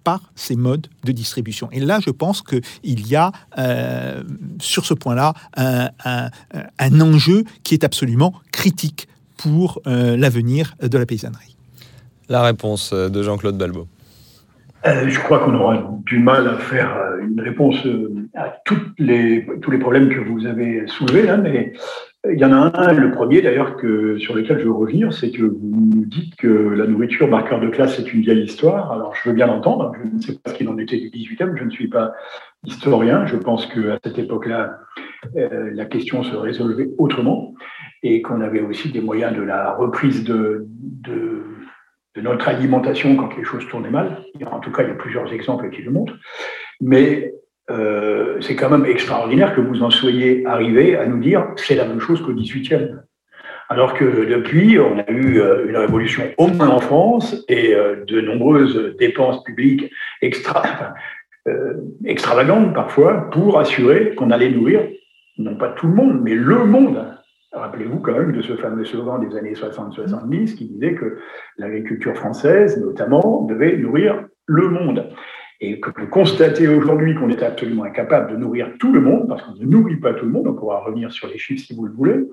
[0.05, 1.69] par ces modes de distribution.
[1.73, 4.23] Et là, je pense qu'il y a, euh,
[4.61, 11.57] sur ce point-là, un, enjeu qui est absolument critique pour euh, l'avenir de la paysannerie.
[12.29, 13.89] La réponse de Jean-Claude Balbo.
[14.85, 17.77] je crois qu'on aura du mal à faire une réponse
[18.35, 21.73] à toutes les, tous les problèmes que vous avez soulevés, hein, mais
[22.29, 25.31] il y en a un, le premier d'ailleurs, que, sur lequel je veux revenir, c'est
[25.31, 28.93] que vous nous dites que la nourriture marqueur de classe est une vieille histoire.
[28.93, 31.57] Alors je veux bien l'entendre, je ne sais pas ce qu'il en était du 18e,
[31.57, 32.13] je ne suis pas
[32.65, 34.81] historien, je pense qu'à cette époque-là,
[35.37, 37.55] euh, la question se résolvait autrement
[38.03, 41.43] et qu'on avait aussi des moyens de la reprise de, de,
[42.17, 44.19] de notre alimentation quand les choses tournaient mal.
[44.51, 46.19] En tout cas, il y a plusieurs exemples qui le montrent.
[46.83, 47.33] Mais
[47.71, 51.85] euh, c'est quand même extraordinaire que vous en soyez arrivé à nous dire c'est la
[51.85, 53.01] même chose qu'au 18e.
[53.69, 58.05] Alors que depuis, on a eu euh, une révolution au moins en France et euh,
[58.05, 60.63] de nombreuses dépenses publiques extra,
[62.05, 64.83] extravagantes parfois pour assurer qu'on allait nourrir
[65.39, 67.03] non pas tout le monde, mais le monde.
[67.53, 71.19] Rappelez-vous quand même de ce fameux slogan des années 60-70 qui disait que
[71.57, 75.09] l'agriculture française, notamment, devait nourrir le monde
[75.61, 79.42] et que vous constatez aujourd'hui qu'on est absolument incapable de nourrir tout le monde, parce
[79.42, 81.85] qu'on ne nourrit pas tout le monde, on pourra revenir sur les chiffres si vous
[81.85, 82.25] le voulez,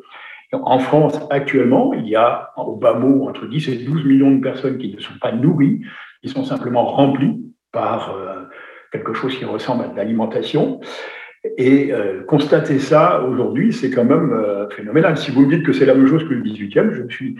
[0.53, 4.41] En France, actuellement, il y a au bas mot entre 10 et 12 millions de
[4.41, 5.81] personnes qui ne sont pas nourries,
[6.21, 8.43] qui sont simplement remplies par euh,
[8.93, 10.79] quelque chose qui ressemble à de l'alimentation.
[11.57, 15.17] Et euh, constater ça aujourd'hui, c'est quand même euh, phénoménal.
[15.17, 17.38] Si vous me dites que c'est la même chose que le 18e, je suis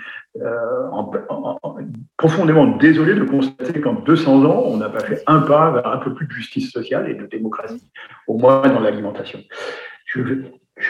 [2.17, 5.98] profondément désolé de constater qu'en 200 ans, on n'a pas fait un pas vers un
[5.98, 7.91] peu plus de justice sociale et de démocratie,
[8.28, 9.39] au moins dans l'alimentation.
[10.06, 10.22] Je,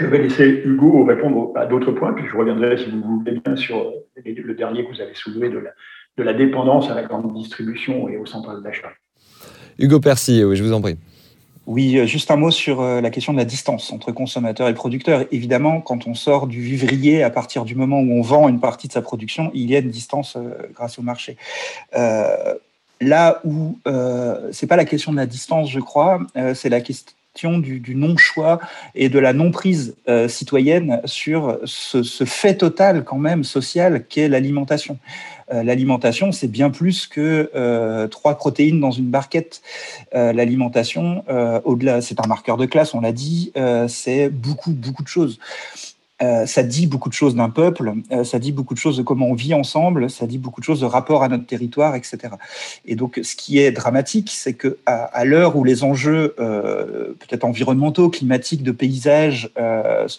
[0.05, 3.93] vais laisser Hugo répondre à d'autres points, puis je reviendrai, si vous voulez bien, sur
[4.25, 5.71] le dernier que vous avez soulevé de la,
[6.17, 8.91] de la dépendance à la grande distribution et aux centrales d'achat.
[9.79, 10.97] Hugo Percy, oui, je vous en prie.
[11.67, 14.73] Oui, euh, juste un mot sur euh, la question de la distance entre consommateur et
[14.73, 15.25] producteur.
[15.33, 18.87] Évidemment, quand on sort du vivrier, à partir du moment où on vend une partie
[18.87, 21.35] de sa production, il y a une distance euh, grâce au marché.
[22.99, 26.19] là où euh, c'est pas la question de la distance, je crois,
[26.55, 28.59] c'est la question du, non-choix
[28.95, 29.95] et de la non-prise
[30.27, 34.97] citoyenne sur ce, fait total quand même social qu'est l'alimentation.
[35.51, 39.61] Euh, l'alimentation, c'est bien plus que euh, trois protéines dans une barquette.
[40.13, 41.23] l'alimentation,
[41.63, 43.51] au-delà, c'est un marqueur de classe, on l'a dit,
[43.87, 45.39] c'est beaucoup, beaucoup de choses.
[46.23, 49.03] Euh, ça dit beaucoup de choses d'un peuple, euh, ça dit beaucoup de choses de
[49.03, 52.33] comment on vit ensemble, ça dit beaucoup de choses de rapport à notre territoire, etc.
[52.85, 57.43] Et donc, ce qui est dramatique, c'est que à, l'heure où les enjeux euh, peut-être
[57.43, 59.51] environnementaux, climatiques, de paysage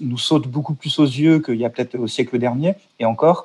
[0.01, 3.45] nous sautent beaucoup plus aux yeux qu'il y a peut-être au siècle dernier, et encore,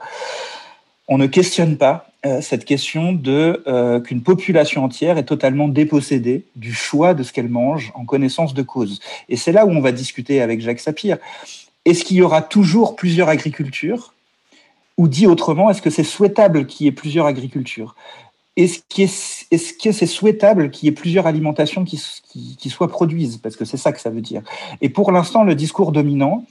[1.08, 2.08] on ne questionne pas
[2.42, 3.62] cette question de
[4.06, 8.62] qu'une population entière est totalement dépossédée du choix de ce qu'elle mange en connaissance de
[8.62, 9.02] cause.
[9.28, 11.18] Et c'est là où on va discuter avec Jacques Sapir.
[11.86, 14.14] Est-ce qu'il y aura toujours plusieurs agricultures?
[14.98, 17.96] Ou dit autrement, est-ce que c'est souhaitable qu'il y ait plusieurs agricultures?
[18.56, 22.00] Est-ce que c'est souhaitable qu'il y ait plusieurs alimentations qui,
[22.60, 24.44] qui, soient produites Parce que c'est ça que ça veut dire.
[24.82, 26.46] Et pour l'instant, le discours dominant,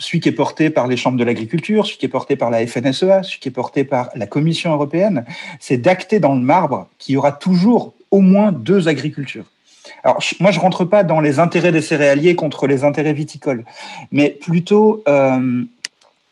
[0.00, 2.66] celui qui est porté par les chambres de l'agriculture, celui qui est porté par la
[2.66, 5.24] FNSEA, celui qui est porté par la Commission européenne,
[5.60, 9.44] c'est d'acter dans le marbre qu'il y aura toujours au moins deux agricultures.
[10.02, 13.64] Alors, moi, je rentre pas dans les intérêts des céréaliers contre les intérêts viticoles,
[14.10, 15.62] mais plutôt, euh,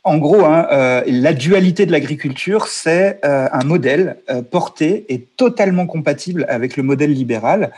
[0.09, 4.16] en gros, hein, euh, la dualité de l'agriculture, c'est euh, un modèle
[4.51, 7.71] porté et totalement compatible avec le modèle libéral,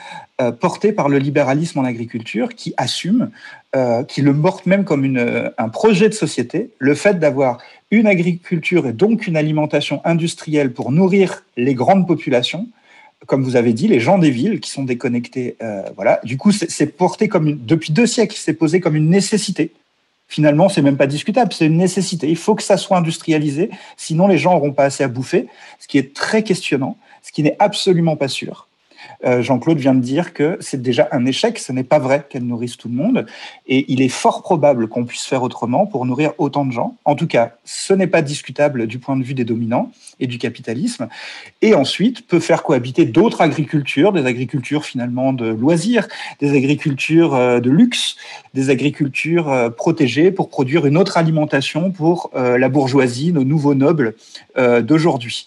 [0.58, 3.30] porté par le libéralisme en agriculture, qui assume,
[4.08, 5.04] qui le porte même comme
[5.58, 7.58] un projet de société, le fait d'avoir
[7.90, 12.68] une agriculture et donc une alimentation industrielle pour nourrir les grandes populations,
[13.26, 15.56] comme vous avez dit, les gens des villes qui sont déconnectés.
[15.62, 16.20] Euh, voilà.
[16.24, 19.72] Du coup, c'est porté comme depuis deux siècles, c'est posé comme une nécessité.
[20.30, 22.28] Finalement, c'est même pas discutable, c'est une nécessité.
[22.28, 25.48] Il faut que ça soit industrialisé, sinon les gens n'auront pas assez à bouffer,
[25.80, 28.68] ce qui est très questionnant, ce qui n'est absolument pas sûr.
[29.24, 32.44] Euh, Jean-Claude vient de dire que c'est déjà un échec, ce n'est pas vrai qu'elle
[32.44, 33.26] nourrisse tout le monde,
[33.66, 36.96] et il est fort probable qu'on puisse faire autrement pour nourrir autant de gens.
[37.04, 40.38] En tout cas, ce n'est pas discutable du point de vue des dominants et du
[40.38, 41.08] capitalisme,
[41.62, 46.08] et ensuite peut faire cohabiter d'autres agricultures, des agricultures finalement de loisirs,
[46.40, 48.16] des agricultures euh, de luxe,
[48.54, 54.14] des agricultures euh, protégées pour produire une autre alimentation pour la bourgeoisie, nos nouveaux nobles
[54.56, 55.46] d'aujourd'hui.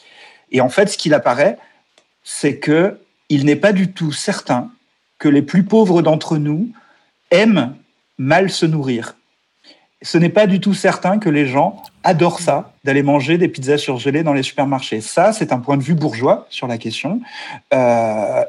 [0.52, 1.58] Et en fait, ce qu'il apparaît,
[2.24, 2.98] c'est que
[3.34, 4.70] il n'est pas du tout certain
[5.18, 6.70] que les plus pauvres d'entre nous
[7.32, 7.74] aiment
[8.20, 9.16] mal se nourrir.
[10.04, 13.80] Ce n'est pas du tout certain que les gens adorent ça, d'aller manger des pizzas
[13.80, 15.02] surgelées dans les supermarchés.
[15.02, 17.22] Ça, c'est un point de vue bourgeois sur la question.
[17.74, 18.44] Euh,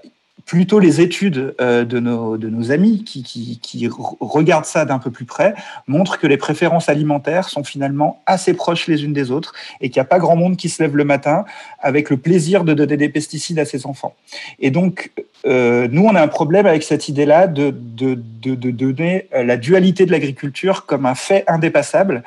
[0.47, 3.89] plutôt les études euh, de, nos, de nos amis qui, qui, qui
[4.21, 5.55] regardent ça d'un peu plus près
[5.87, 10.01] montrent que les préférences alimentaires sont finalement assez proches les unes des autres et qu'il
[10.01, 11.45] n'y a pas grand monde qui se lève le matin
[11.81, 14.15] avec le plaisir de donner des pesticides à ses enfants.
[14.61, 15.11] Et donc,
[15.47, 19.57] euh, nous, on a un problème avec cette idée-là de, de, de, de, donner la
[19.57, 22.23] dualité de l'agriculture comme un fait indépassable.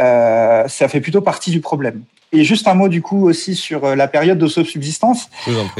[0.00, 2.02] Euh, ça fait plutôt partie du problème.
[2.34, 5.30] Et juste un mot du coup aussi sur euh, la période de subsistance.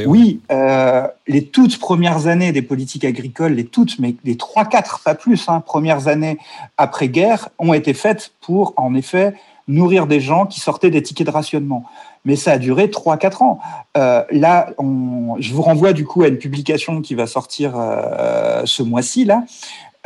[0.05, 5.01] Oui, euh, les toutes premières années des politiques agricoles, les toutes, mais les trois, quatre,
[5.03, 6.37] pas plus, hein, premières années
[6.77, 9.33] après-guerre, ont été faites pour, en effet,
[9.67, 11.83] nourrir des gens qui sortaient des tickets de rationnement.
[12.23, 13.59] Mais ça a duré 3-4 ans.
[13.97, 18.63] Euh, là, on, je vous renvoie du coup à une publication qui va sortir euh,
[18.65, 19.43] ce mois-ci, là,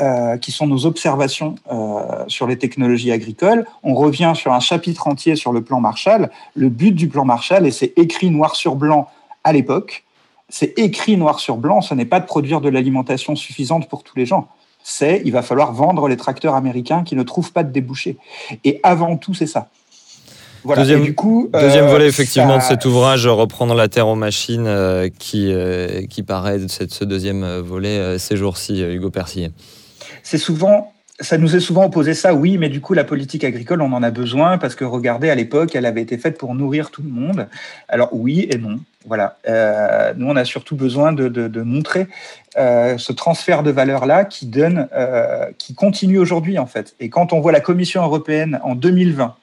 [0.02, 3.66] euh, qui sont nos observations euh, sur les technologies agricoles.
[3.84, 6.30] On revient sur un chapitre entier sur le plan Marshall.
[6.56, 9.10] Le but du plan Marshall, et c'est écrit noir sur blanc
[9.44, 10.06] à l'époque,
[10.48, 14.16] c'est écrit noir sur blanc, ce n'est pas de produire de l'alimentation suffisante pour tous
[14.16, 14.48] les gens.
[14.84, 18.16] C'est il va falloir vendre les tracteurs américains qui ne trouvent pas de débouchés.
[18.64, 19.68] Et avant tout, c'est ça.
[20.64, 20.84] Voilà.
[20.84, 24.70] Deuxième, du coup, deuxième euh, volet effectivement de cet ouvrage, reprendre la terre aux machines,
[25.20, 25.54] qui,
[26.10, 29.52] qui paraît de ce deuxième volet ces jours-ci, Hugo Persier
[30.24, 33.82] c'est souvent ça nous est souvent opposé ça, oui, mais du coup, la politique agricole,
[33.82, 36.92] on en a besoin parce que regardez, à l'époque, elle avait été faite pour nourrir
[36.92, 37.48] tout le monde.
[37.90, 38.80] Alors oui et non.
[39.06, 39.38] Voilà.
[39.48, 42.08] Euh, nous, on a surtout besoin de, montrer
[42.58, 46.96] euh, ce transfert de valeur-là qui donne, euh, qui continue aujourd'hui en fait.
[47.00, 49.36] Et quand on voit la Commission européenne en 2020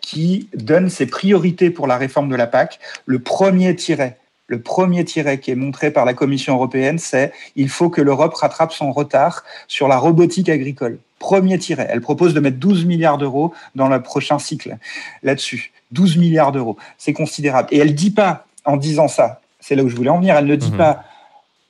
[0.00, 4.19] qui donne ses priorités pour la réforme de la PAC, le premier tiret
[4.50, 8.34] le premier tiret qui est montré par la Commission européenne, c'est il faut que l'Europe
[8.34, 10.98] rattrape son retard sur la robotique agricole.
[11.20, 11.86] Premier tiret.
[11.88, 14.76] Elle propose de mettre 12 milliards d'euros dans le prochain cycle
[15.22, 15.70] là-dessus.
[15.92, 16.76] 12 milliards d'euros.
[16.98, 17.68] C'est considérable.
[17.70, 20.46] Et elle dit pas, en disant ça, c'est là où je voulais en venir, elle
[20.46, 20.76] ne dit Mhm.
[20.78, 21.04] pas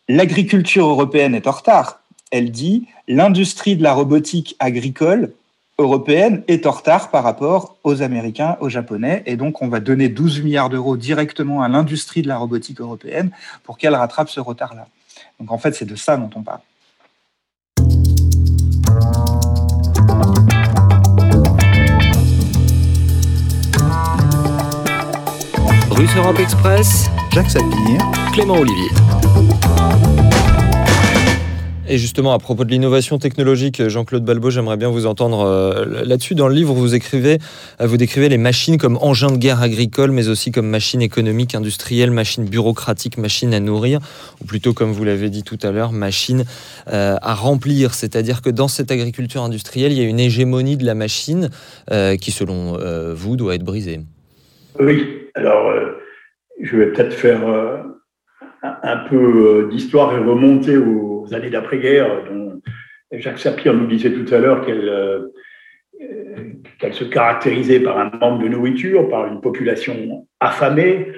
[0.08, 2.00] l'agriculture européenne est en retard.
[2.30, 5.32] Elle dit l'industrie de la robotique agricole
[5.80, 10.08] européenne est en retard par rapport aux Américains, aux Japonais, et donc on va donner
[10.08, 13.30] 12 milliards d'euros directement à l'industrie de la robotique européenne
[13.64, 14.86] pour qu'elle rattrape ce retard-là.
[15.38, 16.60] Donc en fait, c'est de ça dont on parle.
[25.90, 28.00] Russe Europe Express, Jacques Sapir.
[28.32, 28.90] Clément Olivier.
[31.90, 36.37] Et justement, à propos de l'innovation technologique, Jean-Claude Balbo, j'aimerais bien vous entendre euh, là-dessus.
[36.37, 37.38] Dans le livre, vous écrivez,
[37.81, 41.57] euh, vous décrivez les machines comme engins de guerre agricole, mais aussi comme machines économiques,
[41.57, 43.98] industrielles, machines bureaucratiques, machines à nourrir,
[44.40, 46.44] ou plutôt, comme vous l'avez dit tout à l'heure, machines
[46.92, 47.92] euh, à remplir.
[47.92, 51.50] C'est-à-dire que dans cette agriculture industrielle, il y a une hégémonie de la machine
[52.20, 52.79] qui, selon
[53.14, 54.00] vous, doit être brisée.
[54.79, 55.72] Oui, alors
[56.62, 57.40] je vais peut-être faire
[58.62, 62.61] un, peu euh, d'histoire et remonter aux années d'après-guerre, dont
[63.12, 65.29] Jacques Sapir nous disait tout à l'heure qu'elle euh,
[66.01, 71.12] euh, qu'elle se caractérisait par un manque de nourriture, par une population affamée.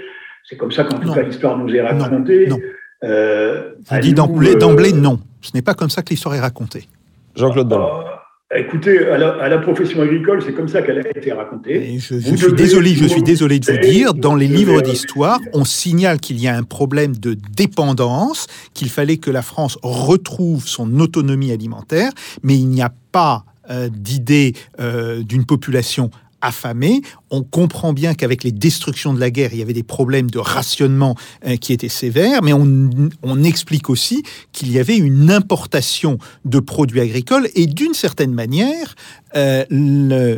[0.45, 2.49] C'est comme ça qu'en tout cas l'histoire nous est racontée.
[2.49, 2.59] non.
[3.05, 5.21] Euh, On dit d'emblée, euh, non.
[5.41, 6.89] Ce n'est pas comme ça que l'histoire est racontée.
[7.37, 8.12] Jean-Claude Balbo.
[8.59, 11.99] Écoutez, à la, à la profession agricole, c'est comme ça qu'elle a été racontée.
[11.99, 15.65] Je, suis désolé, je suis vous- désolé de vous dire, dans les livres d'histoire, on
[15.65, 21.01] signale qu'il y a un problème de dépendance, qu'il fallait que la France retrouve son
[21.01, 22.11] autonomie alimentaire,
[22.43, 26.11] mais il n'y a pas euh, d'idée euh, d'une population
[26.43, 27.01] affamée.
[27.31, 30.39] On comprend bien qu'avec les destructions de la guerre, il y avait des problèmes de
[30.39, 36.61] rationnement euh, qui étaient sévères, mais on, explique aussi qu'il y avait une importation de
[36.61, 38.95] produits agricoles et d'une certaine manière,
[39.35, 39.65] euh,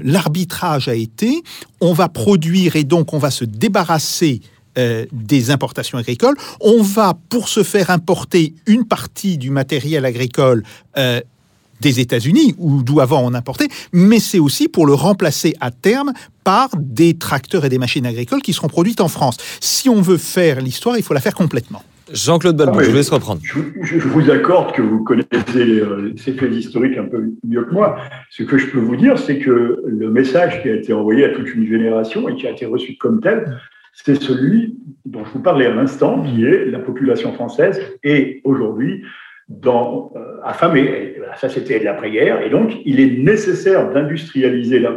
[0.03, 1.43] l'arbitrage a été
[1.81, 4.41] on va produire et donc on va se débarrasser
[4.79, 6.37] euh, des importations agricoles.
[6.61, 10.65] On va, pour se faire importer une partie du matériel agricole
[11.85, 16.13] des États-Unis, ou d'où avant on importait, mais c'est aussi pour le remplacer à terme
[16.43, 19.37] par des tracteurs et des machines agricoles qui seront produites en France.
[19.61, 21.83] Si on veut faire l'histoire, il faut la faire complètement.
[22.13, 23.41] Jean-Claude Balbo, Ah, je vous laisse reprendre.
[23.45, 27.97] Je, vous accorde que vous connaissez euh, ces faits historiques un peu mieux que moi.
[28.31, 31.31] Ce que je peux vous dire, c'est que le message qui a été envoyé à
[31.31, 33.59] toute une génération et qui a été reçu comme tel,
[33.95, 39.03] c'est celui dont je vous parlais à l'instant, qui est la population française est aujourd'hui
[39.49, 40.81] dans, euh, affamée.
[40.81, 42.43] Et voilà, ça, c'était l'après-guerre.
[42.43, 44.93] Et donc, il est nécessaire d'industrialiser la.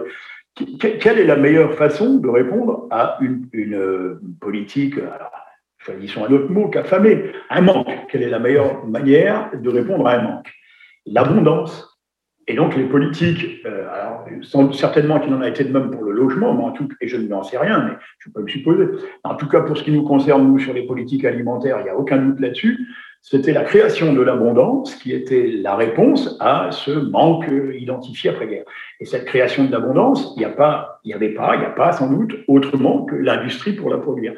[0.55, 5.31] Que- Quelle est la meilleure façon de répondre à une, une, euh, politique, alors,
[5.77, 7.89] choisissons un autre mot qu'affamé, un manque.
[8.09, 10.51] Quelle est la meilleure manière de répondre à un manque?
[11.05, 11.93] L'abondance.
[12.49, 13.85] Et donc les politiques, euh,
[14.71, 17.43] certainement qu'il en a été de même pour le logement, en tout, et je n'en
[17.43, 18.85] sais rien, mais je peux me supposer.
[19.25, 21.89] En tout cas, pour ce qui nous concerne, nous, sur les politiques alimentaires, il n'y
[21.89, 22.87] a aucun doute là-dessus.
[23.21, 28.63] C'était la création de l'abondance qui était la réponse à ce manque identifié après-guerre.
[28.99, 32.35] Et cette création de l'abondance, il n'y avait pas, il n'y a pas sans doute
[32.47, 34.33] autrement que l'industrie pour la produire.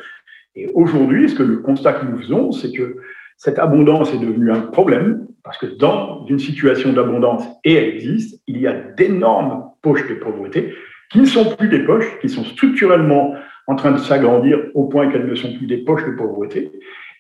[0.56, 2.98] Et aujourd'hui, ce que le constat que nous faisons, c'est que
[3.38, 8.42] cette abondance est devenue un problème, parce que dans une situation d'abondance, et elle existe,
[8.48, 10.74] il y a d'énormes poches de pauvreté
[11.10, 13.36] qui ne sont plus des poches, qui sont structurellement
[13.68, 16.72] en train de s'agrandir au point qu'elles ne sont plus des poches de pauvreté,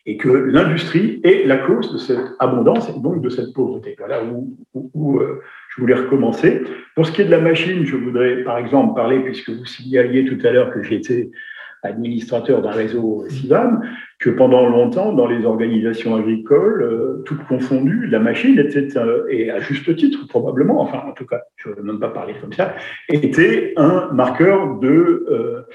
[0.10, 3.96] et que l'industrie est la cause de cette abondance et donc de cette pauvreté.
[4.00, 6.64] Voilà où, euh, je voulais recommencer.
[6.96, 10.26] Pour ce qui est de la machine, je voudrais par exemple parler, puisque vous signaliez
[10.26, 11.30] tout à l'heure que j'étais
[11.84, 13.84] administrateur d'un réseau CIVAM,
[14.18, 19.52] que pendant longtemps, dans les organisations agricoles, euh, toutes confondues, la machine était, euh, et
[19.52, 22.52] à juste titre probablement, enfin en tout cas, je ne veux même pas parler comme
[22.52, 22.74] ça,
[23.10, 25.68] était un marqueur de,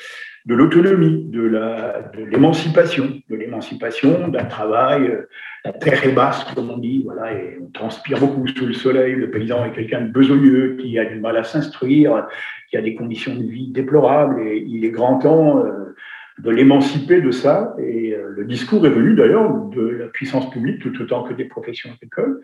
[0.46, 5.06] de l'autonomie, de l'émancipation, de l'émancipation d'un travail.
[5.06, 5.28] euh,
[5.64, 9.14] la terre est basse, comme on dit, voilà, et on transpire beaucoup sous le soleil.
[9.14, 12.26] Le paysan est quelqu'un de besogneux qui a du mal à s'instruire,
[12.68, 15.94] qui a des conditions de vie déplorables, et il est grand temps euh,
[16.38, 17.74] de l'émanciper de ça.
[17.78, 21.46] Et euh, le discours est venu d'ailleurs de la puissance publique tout autant que des
[21.46, 22.40] professions agricoles.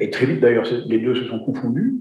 [0.00, 1.94] Et très vite d'ailleurs, les deux se sont confondus.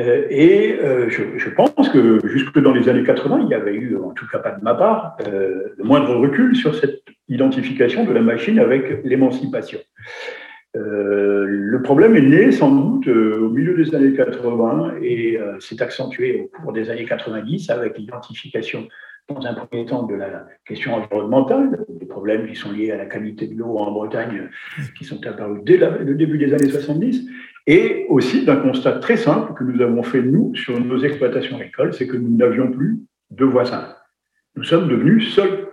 [0.00, 3.96] Euh, et euh, je, pense que jusque dans les années 80, il n'y avait eu,
[3.96, 8.12] en tout cas pas de ma part, euh, le moindre recul sur cette identification de
[8.12, 9.78] la machine avec l'émancipation.
[10.74, 16.58] le problème est né sans doute au milieu des années 80 et s'est accentué au
[16.58, 18.88] cours des années 90 avec l'identification
[19.28, 23.06] dans un premier temps de la question environnementale, des problèmes qui sont liés à la
[23.06, 24.50] qualité de l'eau en Bretagne,
[24.98, 27.26] qui sont apparus dès le début des années 70,
[27.66, 31.94] et aussi d'un constat très simple que nous avons fait, nous, sur nos exploitations agricoles,
[31.94, 32.98] c'est que nous n'avions plus
[33.30, 33.94] de voisins.
[34.56, 35.68] Nous sommes devenus seuls.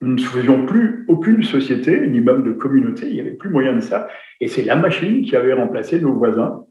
[0.00, 3.74] Nous ne faisions plus aucune société, ni même de communauté, il n'y avait plus moyen
[3.74, 4.08] de ça.
[4.40, 6.64] Et c'est la machine qui avait remplacé nos voisins.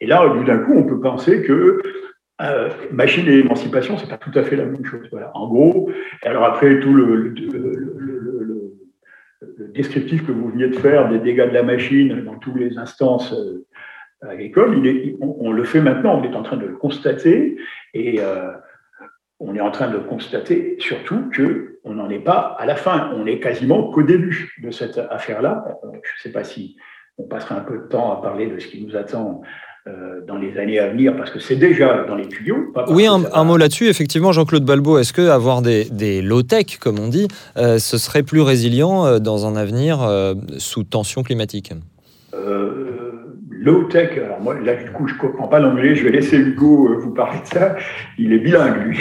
[0.00, 1.80] Et là, du d'un coup, on peut penser que
[2.42, 5.08] euh, machine et émancipation, c'est pas tout à fait la même chose.
[5.34, 5.90] En gros,
[6.22, 7.34] alors après tout le, le,
[9.72, 13.32] descriptif que vous veniez de faire des dégâts de la machine dans toutes les instances
[13.32, 13.66] euh,
[14.28, 17.56] agricole, il est, on, le fait maintenant, on est en train de le constater
[17.94, 18.50] et euh,
[19.38, 23.10] on est en train de constater surtout que on n'en est pas à la fin,
[23.16, 25.64] on est quasiment qu'au début de cette affaire-là.
[25.82, 26.76] Je ne sais pas si
[27.16, 29.40] on passera un peu de temps à parler de ce qui nous attend
[29.86, 32.70] euh, dans les années à venir, parce que c'est déjà dans les tuyaux.
[32.88, 37.08] oui, un, mot là-dessus, effectivement, Jean-Claude Balbo, est-ce que avoir des, des low-tech, comme on
[37.08, 40.00] dit, euh, ce serait plus résilient dans un avenir
[40.58, 41.72] sous tension climatique?
[43.60, 44.18] Low-tech.
[44.18, 45.94] Alors moi, là, du coup, je ne comprends pas l'anglais.
[45.94, 47.76] Je vais laisser Hugo euh, vous parler de ça.
[48.18, 48.98] Il est bilingue, lui.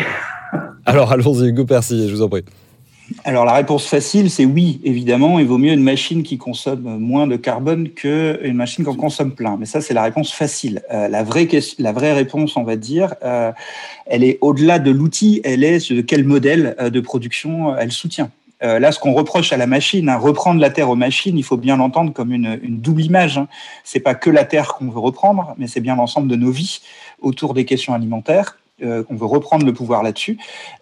[0.86, 2.44] Alors, allons-y, Hugo Percy, je vous en prie.
[3.24, 5.40] Alors la réponse facile, c'est oui, évidemment.
[5.40, 9.32] Il vaut mieux une machine qui consomme moins de carbone qu'une machine qui en consomme
[9.34, 9.58] plein.
[9.60, 10.84] Mais ça, c'est la réponse facile.
[10.94, 11.48] Euh, la, vraie
[11.80, 13.52] la vraie réponse, on va dire, euh,
[14.06, 18.30] elle est au-delà de l'outil, elle est de quel modèle de production elle soutient.
[18.62, 21.44] Euh, là, ce qu'on reproche à la machine, hein, reprendre la Terre aux machines, il
[21.44, 23.38] faut bien l'entendre comme une, double image.
[23.38, 23.48] Hein.
[23.84, 26.82] C'est pas que la Terre qu'on veut reprendre, mais c'est bien l'ensemble de nos vies
[27.22, 28.58] autour des questions alimentaires.
[28.82, 30.38] Euh, on veut reprendre le pouvoir là-dessus.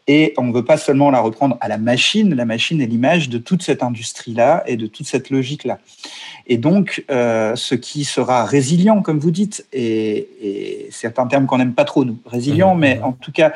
[0.08, 2.34] Et on ne veut pas seulement la reprendre à la machine.
[2.36, 5.80] La machine est l'image de toute cette industrie-là et de toute cette logique-là.
[6.46, 11.58] Et donc, euh, ce qui sera résilient, comme vous dites, et, c'est un terme qu'on
[11.58, 12.80] n'aime pas trop, nous, résilient, mmh.
[12.80, 13.54] mais en tout cas,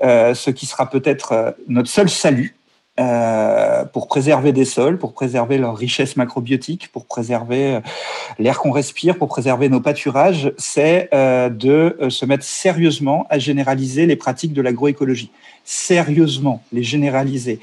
[0.00, 2.56] ce qui sera peut-être notre seul salut,
[3.00, 7.80] euh, pour préserver des sols, pour préserver leur richesse macrobiotique, pour préserver euh,
[8.38, 14.04] l'air qu'on respire, pour préserver nos pâturages, c'est euh, de se mettre sérieusement à généraliser
[14.04, 15.30] les pratiques de l'agroécologie.
[15.64, 17.60] Sérieusement, les généraliser.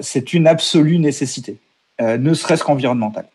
[0.00, 1.58] c'est une absolue nécessité,
[2.00, 3.26] ne serait-ce qu'environnementale.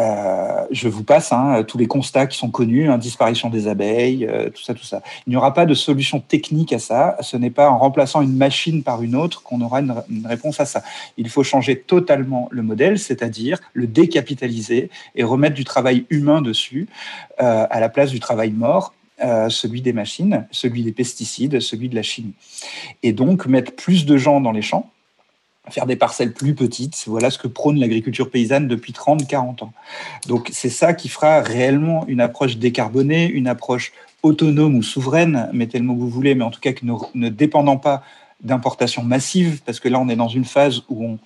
[0.00, 4.26] Euh, je vous passe hein, tous les constats qui sont connus, hein, disparition des abeilles,
[4.26, 5.02] euh, tout ça, tout ça.
[5.26, 7.16] Il n'y aura pas de solution technique à ça.
[7.20, 10.64] Ce n'est pas en remplaçant une machine par une autre qu'on aura une, réponse à
[10.64, 10.82] ça.
[11.18, 16.88] Il faut changer totalement le modèle, c'est-à-dire le décapitaliser et remettre du travail humain dessus
[17.40, 18.94] euh, à la place du travail mort.
[19.50, 22.32] celui des machines, celui des pesticides, celui de la chimie.
[23.02, 24.90] Et donc mettre plus de gens dans les champs,
[25.72, 27.04] faire des parcelles plus petites.
[27.06, 29.72] Voilà ce que prône l'agriculture paysanne depuis 30-40 ans.
[30.26, 33.92] Donc c'est ça qui fera réellement une approche décarbonée, une approche
[34.22, 37.28] autonome ou souveraine, mettez le mot que vous voulez, mais en tout cas que ne
[37.28, 38.02] dépendant pas
[38.42, 41.18] d'importations massives, parce que là on est dans une phase où on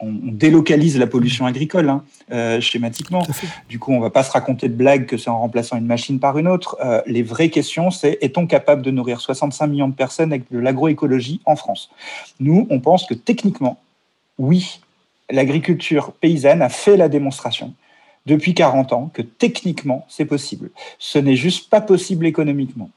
[0.00, 3.26] on, délocalise la pollution agricole, hein, euh, schématiquement.
[3.68, 5.86] Du coup, on ne va pas se raconter de blagues que c'est en remplaçant une
[5.86, 6.76] machine par une autre.
[6.84, 10.58] Euh, les vraies questions, c'est est-on capable de nourrir 65 millions de personnes avec de
[10.58, 11.90] l'agroécologie en France?
[12.38, 13.78] Nous, on pense que techniquement,
[14.38, 14.80] oui,
[15.30, 17.74] l'agriculture paysanne a fait la démonstration
[18.26, 20.70] depuis 40 ans que techniquement, c'est possible.
[20.98, 22.90] Ce n'est juste pas possible économiquement.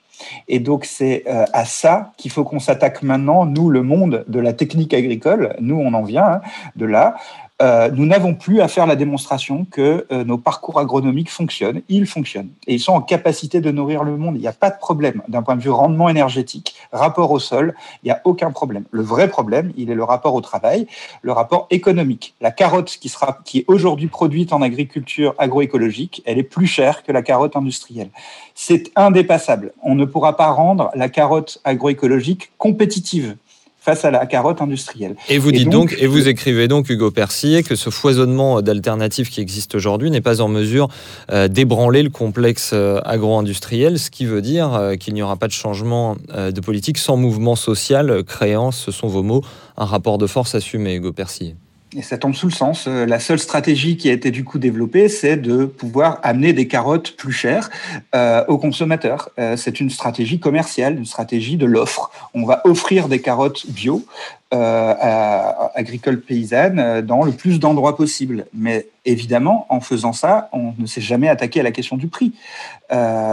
[0.48, 4.40] Et donc c'est euh, à ça qu'il faut qu'on s'attaque maintenant, nous, le monde de
[4.40, 6.42] la technique agricole, nous on en vient hein,
[6.76, 7.16] de là,
[7.62, 11.82] euh, nous n'avons plus à faire la démonstration que euh, nos parcours agronomiques fonctionnent.
[11.88, 14.36] Ils fonctionnent et ils sont en capacité de nourrir le monde.
[14.36, 17.76] Il n'y a pas de problème d'un point de vue rendement énergétique, rapport au sol,
[18.02, 18.86] il n'y a aucun problème.
[18.90, 20.88] Le vrai problème, il est le rapport au travail,
[21.22, 22.34] le rapport économique.
[22.42, 27.04] La carotte qui, sera, qui est aujourd'hui produite en agriculture agroécologique, elle est plus chère
[27.04, 28.10] que la carotte industrielle.
[28.56, 29.74] C'est indépassable.
[29.84, 33.38] On ne pourra pas rendre la carotte agroécologique compétitive
[33.84, 35.16] face à la carotte industrielle.
[35.28, 39.42] Et vous dites donc, et vous écrivez donc, Hugo Percier, que ce foisonnement d'alternatives qui
[39.42, 40.88] existe aujourd'hui n'est pas en mesure
[41.32, 45.48] euh, d'ébranler le complexe euh, agro-industriel, ce qui veut dire euh, qu'il n'y aura pas
[45.48, 49.42] de changement de politique sans mouvement social créant, ce sont vos mots,
[49.78, 51.56] un rapport de force assumé, Hugo Percier.
[51.96, 52.88] Et ça tombe sous le sens.
[52.88, 56.68] Euh, la seule stratégie qui a été du coup développée, c'est de pouvoir amener des
[56.68, 57.70] carottes plus chères
[58.16, 59.30] euh, aux consommateurs.
[59.38, 62.12] Euh, c'est une stratégie commerciale, une stratégie de l'offre.
[62.34, 64.06] On va offrir des carottes bio
[64.52, 68.46] à, agricoles paysannes dans le plus d'endroits possible.
[68.54, 72.34] Mais évidemment, en faisant ça, on ne s'est jamais attaqué à la question du prix.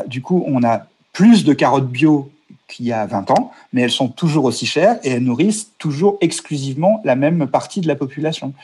[0.06, 2.30] Du coup, on a plus de carottes bio
[2.70, 6.16] qu'il y a 20 ans, mais elles sont toujours aussi chères et elles nourrissent toujours
[6.20, 8.54] exclusivement la même partie de la population.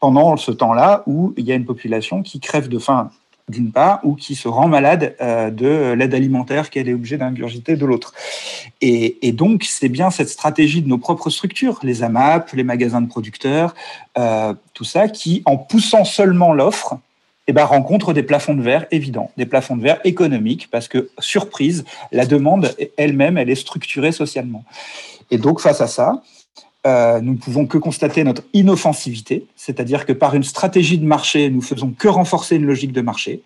[0.00, 3.10] Pendant ce temps-là où il y a une population qui crève de faim
[3.48, 7.76] d'une part, ou qui se rend malade euh, de l'aide alimentaire qu'elle est obligée d'ingurgiter
[7.76, 8.12] de l'autre.
[8.80, 13.08] Et, donc, c'est bien cette stratégie de nos propres structures, les AMAP, les magasins de
[13.08, 13.74] producteurs,
[14.18, 16.98] euh, tout ça, qui, en poussant seulement l'offre,
[17.48, 21.10] eh ben, rencontre des plafonds de verre évidents, des plafonds de verre économiques, parce que,
[21.18, 24.64] surprise, la demande elle-même, elle est structurée socialement.
[25.30, 26.22] Et donc, face à ça,
[26.86, 31.50] euh, nous ne pouvons que constater notre inoffensivité, c'est-à-dire que par une stratégie de marché,
[31.50, 33.42] nous faisons que renforcer une logique de marché.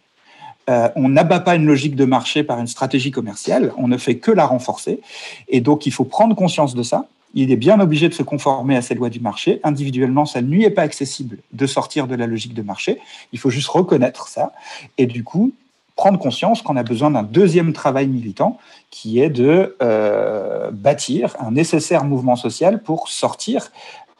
[0.69, 4.17] Euh, on n'abat pas une logique de marché par une stratégie commerciale, on ne fait
[4.17, 5.01] que la renforcer.
[5.49, 7.07] Et donc, il faut prendre conscience de ça.
[7.35, 9.61] Il est bien obligé de se conformer à ces lois du marché.
[9.63, 12.99] Individuellement, ça ne lui est pas accessible de sortir de la logique de marché.
[13.33, 14.53] Il faut juste reconnaître ça.
[14.99, 15.53] Et du coup,
[15.97, 18.59] prendre conscience qu'on a besoin d'un deuxième travail militant
[18.91, 23.71] qui est de euh, bâtir un nécessaire mouvement social pour sortir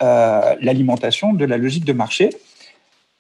[0.03, 2.31] euh, l'alimentation de la logique de marché.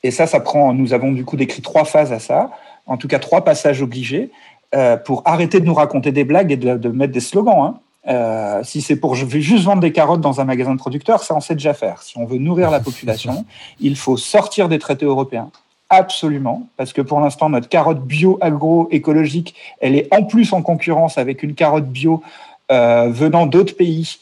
[0.03, 0.73] Et ça, ça prend.
[0.73, 2.51] Nous avons du coup décrit trois phases à ça,
[2.87, 4.31] en tout cas trois passages obligés
[4.75, 7.65] euh, pour arrêter de nous raconter des blagues et de, mettre des slogans.
[7.65, 7.81] Hein.
[8.11, 11.23] Euh, si c'est pour je vais juste vendre des carottes dans un magasin de producteurs,
[11.23, 12.03] ça on sait déjà faire.
[12.03, 13.45] Si on veut nourrir la population,
[13.79, 15.51] il faut sortir des traités européens.
[15.93, 21.19] Absolument, parce que pour l'instant, notre carotte bio agroécologique, elle est en plus en concurrence
[21.19, 22.23] avec une carotte bio
[22.71, 24.19] euh, venant d'autres pays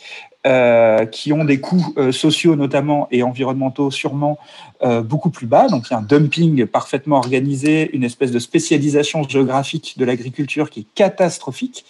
[0.47, 4.39] euh, qui ont des coûts euh, sociaux notamment et environnementaux sûrement
[4.83, 5.67] euh, beaucoup plus bas.
[5.67, 10.71] Donc il y a un dumping parfaitement organisé, une espèce de spécialisation géographique de l'agriculture
[10.71, 11.85] qui est catastrophique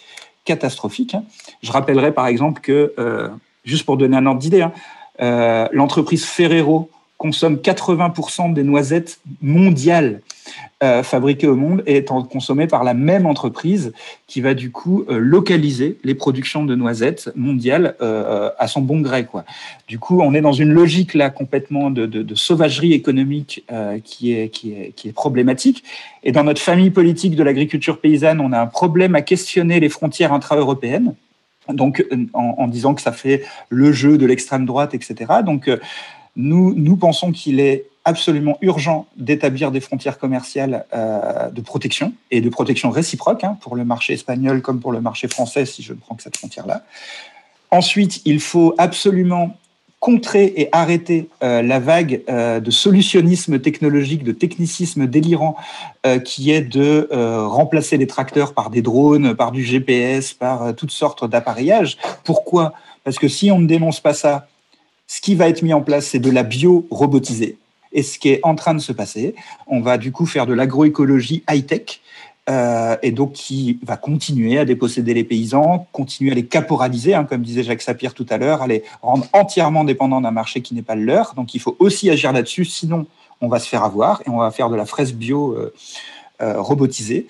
[0.49, 1.13] catastrophique.
[1.13, 1.23] Hein.
[1.61, 3.29] Je rappellerai par exemple que, euh,
[3.63, 4.73] juste pour donner un ordre d'idée, hein,
[5.21, 6.89] euh, l'entreprise Ferrero
[7.19, 10.21] consomme 80% des noisettes mondiales
[10.81, 13.91] euh, fabriquées au monde et étant consommées par la même entreprise
[14.25, 19.01] qui va du coup euh, localiser les productions de noisettes mondiales euh, à son bon
[19.01, 19.25] gré.
[19.25, 19.43] Quoi.
[19.89, 23.99] Du coup, on est dans une logique là complètement de, de, de sauvagerie économique euh,
[24.01, 25.83] qui, est, qui, est, qui est problématique.
[26.23, 29.89] Et dans notre famille politique de l'agriculture paysanne, on a un problème à questionner les
[29.89, 31.15] frontières intra-européennes
[31.67, 32.03] donc
[32.33, 35.31] en, en, disant que ça fait le jeu de l'extrême droite, etc.
[35.45, 35.69] Donc
[36.35, 42.49] nous, pensons qu'il est absolument urgent d'établir des frontières commerciales euh, de protection et de
[42.49, 45.99] protection réciproque hein, pour le marché espagnol comme pour le marché français, si je ne
[45.99, 46.83] prends que cette frontière-là.
[47.71, 49.57] Ensuite, il faut absolument
[49.99, 55.57] contrer et arrêter euh, la vague euh, de solutionnisme technologique, de technicisme délirant
[56.23, 61.29] qui est de remplacer les tracteurs par des drones, par du GPS, par toutes sortes
[61.29, 61.97] d'appareillages.
[62.23, 62.73] Pourquoi?
[63.03, 64.47] Parce que si on ne dénonce pas ça,
[65.09, 67.57] ce qui va être mis en place, c'est de la bio-robotisée.
[67.91, 69.33] Et ce qui est en train de se passer,
[69.65, 71.99] on va du coup faire de l'agroécologie high-tech,
[72.47, 77.23] euh, et donc qui va continuer à déposséder les paysans, continuer à les caporaliser, hein,
[77.23, 80.75] comme disait Jacques Sapir tout à l'heure, à les rendre entièrement dépendants d'un marché qui
[80.75, 81.33] n'est pas le leur.
[81.33, 83.07] Donc il faut aussi agir là-dessus, sinon
[83.41, 85.73] on va se faire avoir et on va faire de la fraise bio euh,
[86.43, 87.25] euh, robotisée.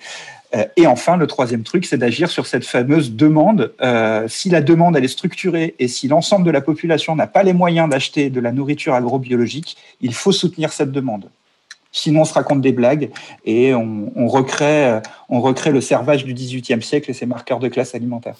[0.54, 3.72] Euh, et enfin, le troisième truc, c'est d'agir sur cette fameuse demande.
[3.80, 7.42] Euh, si la demande elle est structurée et si l'ensemble de la population n'a pas
[7.42, 11.30] les moyens d'acheter de la nourriture agrobiologique, il faut soutenir cette demande.
[11.92, 13.10] Sinon, on se raconte des blagues
[13.44, 17.66] et on, on recrée, on recrée le servage du XVIIIe siècle et ses marqueurs de
[17.66, 18.36] classe alimentaire.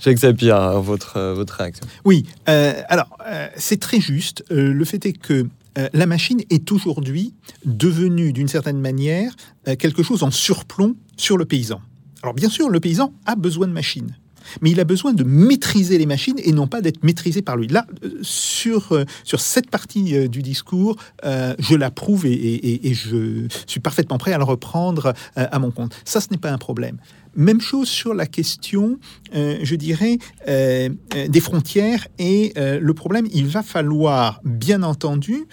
[0.00, 1.86] Jacques Sapir, votre, votre réaction.
[2.04, 4.44] Oui, euh, alors euh, c'est très juste.
[4.50, 5.46] Euh, le fait est que
[5.78, 9.34] euh, la machine est aujourd'hui devenue d'une certaine manière
[9.68, 11.80] euh, quelque chose en surplomb sur le paysan.
[12.22, 14.16] Alors bien sûr, le paysan a besoin de machines.
[14.60, 17.68] Mais il a besoin de maîtriser les machines et non pas d'être maîtrisé par lui.
[17.68, 23.80] Là, euh, sur, euh, sur cette partie euh, du discours, je l'approuve et, je suis
[23.80, 25.94] parfaitement prêt à le reprendre à mon compte.
[26.04, 26.96] Ça, ce n'est pas un problème.
[27.36, 28.98] Même chose sur la question,
[29.32, 35.46] je dirais, des frontières et le problème, il va falloir, bien entendu,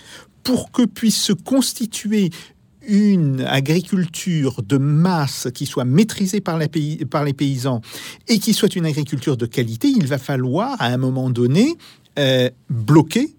[0.44, 2.30] pour que puisse se constituer
[2.88, 7.82] une agriculture de masse qui soit maîtrisée par les, paysans
[8.28, 11.76] et qui soit une agriculture de qualité, il va falloir, à un moment donné,
[12.18, 13.36] euh, bloquer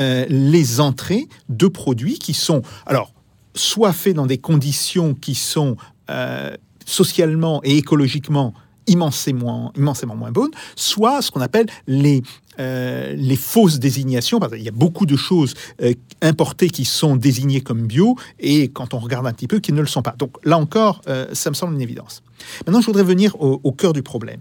[0.00, 3.12] euh, les entrées de produits qui sont, alors,
[3.54, 5.76] soit faits dans des conditions qui sont
[6.10, 8.54] euh, socialement et écologiquement
[8.88, 9.72] immensément,
[10.16, 12.22] moins bonnes, soit ce qu'on appelle les,
[12.58, 14.40] euh, les fausses désignations.
[14.40, 18.94] Qu'il y a beaucoup de choses euh, importées qui sont désignées comme bio et quand
[18.94, 20.14] on regarde un petit peu, qui ne le sont pas.
[20.18, 22.22] Donc là encore, euh, ça me semble une évidence.
[22.66, 24.40] Maintenant, je voudrais venir au, cœur du problème.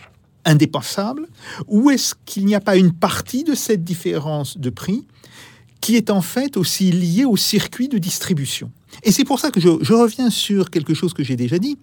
[0.45, 1.28] indépensable
[1.66, 5.07] Ou est-ce qu'il n'y a pas une partie de cette différence de prix
[5.80, 8.70] qui est en fait aussi liée au circuit de distribution?
[9.03, 11.78] Et c'est pour ça que je, reviens sur quelque chose que j'ai déjà dit.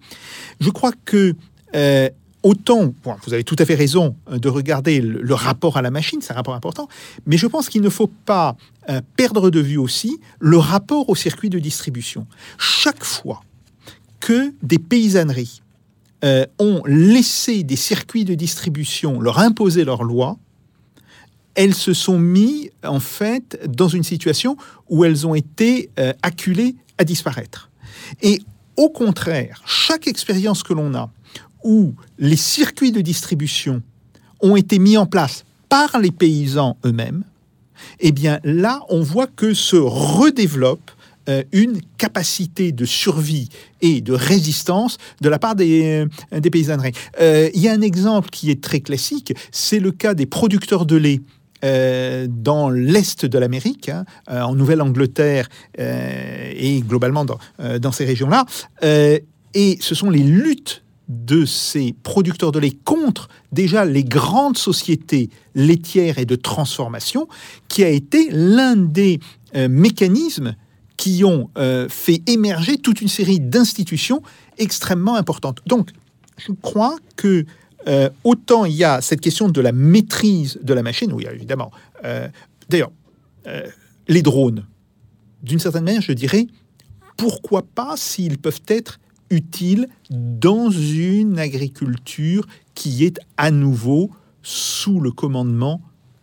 [0.60, 1.34] Je crois que
[1.74, 2.08] euh,
[2.44, 2.94] autant,
[3.26, 6.32] vous avez tout à fait raison euh, de regarder le, rapport à la machine, c'est
[6.32, 6.88] un rapport important,
[7.26, 8.56] mais je pense qu'il ne faut pas
[8.88, 12.26] euh, perdre de vue aussi le rapport au circuit de distribution.
[12.58, 13.42] Chaque fois
[14.20, 15.62] que des paysanneries
[16.24, 20.38] euh, ont laissé des circuits de distribution leur imposer leurs lois,
[21.54, 24.56] elles se sont mis en fait dans une situation
[24.88, 27.70] où elles ont été euh, acculées à disparaître.
[28.22, 28.40] Et
[28.76, 31.10] au contraire, chaque expérience que l'on a
[31.64, 33.82] où les circuits de distribution
[34.40, 37.24] ont été mis en place par les paysans eux-mêmes,
[38.00, 40.90] eh bien là, on voit que se redéveloppe
[41.28, 43.48] euh, une capacité de survie
[43.80, 46.92] et de résistance de la part des, euh, paysanneries.
[47.18, 50.84] Euh, il y a un exemple qui est très classique, c'est le cas des producteurs
[50.84, 51.20] de lait.
[52.28, 55.48] dans l'est de l'Amérique, hein, en Nouvelle-Angleterre
[55.78, 58.44] et globalement dans ces régions-là.
[58.82, 65.30] et ce sont les luttes de ces producteurs de lait contre déjà les grandes sociétés
[65.54, 67.28] laitières et de transformation
[67.68, 69.20] qui a été l'un des
[69.54, 70.56] mécanismes
[70.96, 74.22] qui ont euh, fait émerger toute une série d'institutions
[74.58, 75.60] extrêmement importantes.
[75.66, 75.90] Donc,
[76.38, 77.44] je crois que
[77.86, 81.70] euh, autant il y a cette question de la maîtrise de la machine, oui, évidemment.
[82.04, 82.28] Euh,
[82.68, 82.92] d'ailleurs,
[84.08, 84.64] les drones,
[85.42, 86.46] d'une certaine manière, je dirais,
[87.18, 88.98] pourquoi pas s'ils peuvent être
[89.30, 94.10] utiles dans une agriculture qui est à nouveau
[94.42, 95.80] sous le commandement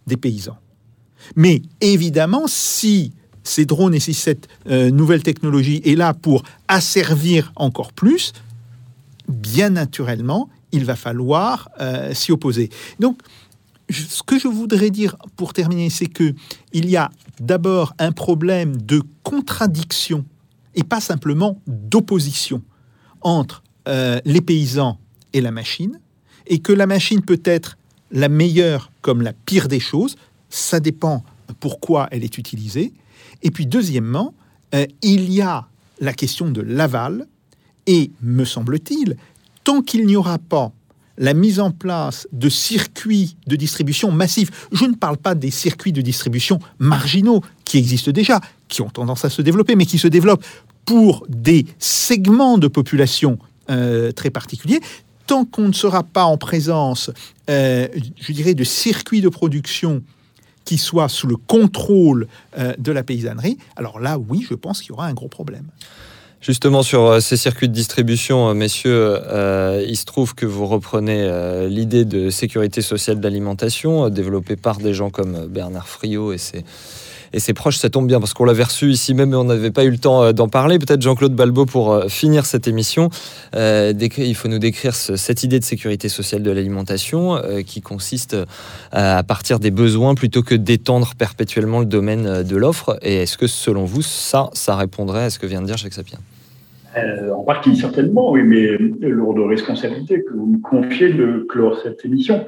[0.08, 0.58] des paysans.
[1.36, 7.52] Mais évidemment, si ces drones et si cette euh, nouvelle technologie est là pour asservir
[7.56, 8.34] encore plus,
[9.28, 12.70] bien naturellement, il va falloir euh, s'y opposer.
[12.99, 13.20] Donc,
[13.89, 16.34] ce que je voudrais dire pour terminer, c'est que
[16.72, 20.24] il y a d'abord un problème de contradiction
[20.76, 22.62] et pas simplement d'opposition
[23.22, 24.99] entre euh, les paysans
[25.34, 25.99] et la machine,
[26.47, 27.78] et que la machine peut être
[28.11, 30.15] la meilleure comme la pire des choses,
[30.49, 31.24] ça dépend
[31.59, 32.93] pourquoi elle est utilisée,
[33.43, 34.34] et puis deuxièmement,
[34.76, 35.67] euh, il y a
[35.99, 37.28] la question de l'aval,
[37.88, 39.17] et me semble-t-il,
[39.63, 40.72] tant qu'il n'y aura pas
[41.22, 45.93] la mise en place de circuits de distribution massifs, je ne parle pas des circuits
[45.93, 50.07] de distribution marginaux qui existent déjà, qui ont tendance à se développer, mais qui se
[50.07, 50.43] développent
[50.84, 53.38] pour des segments de population
[53.69, 54.80] euh, très particuliers,
[55.28, 57.11] tant qu'on ne sera pas en présence,
[57.51, 57.88] euh,
[58.19, 60.03] je dirais, de circuits de production
[60.65, 64.89] qui soit sous le contrôle euh, de la paysannerie, alors là, oui, je pense qu'il
[64.89, 65.65] y aura un gros problème.
[66.42, 69.20] Justement, sur euh, ces circuits de distribution, euh, messieurs,
[69.88, 71.30] il se trouve que vous reprenez
[71.70, 76.64] l'idée de sécurité sociale d'alimentation, développée par des gens comme Bernard Friot et ses,
[77.34, 77.78] et proches.
[77.78, 79.98] Ça tombe bien parce qu'on l'avait reçu ici même et on n'avait pas eu le
[79.98, 80.80] temps euh, d'en parler.
[80.80, 83.10] Peut-être Jean-Claude Balbo pour euh, finir cette émission.
[83.56, 88.36] Euh, il faut nous décrire cette idée de sécurité sociale de l'alimentation qui consiste
[88.92, 92.98] à partir des besoins plutôt que d'étendre perpétuellement le domaine de l'offre.
[93.02, 95.94] Et est-ce que selon vous, ça, ça répondrait à ce que vient de dire Jacques
[95.94, 96.20] Sapien?
[96.96, 98.78] En partie, certainement, oui, mais
[99.08, 102.46] lourde responsabilité que vous me confiez de clore cette émission.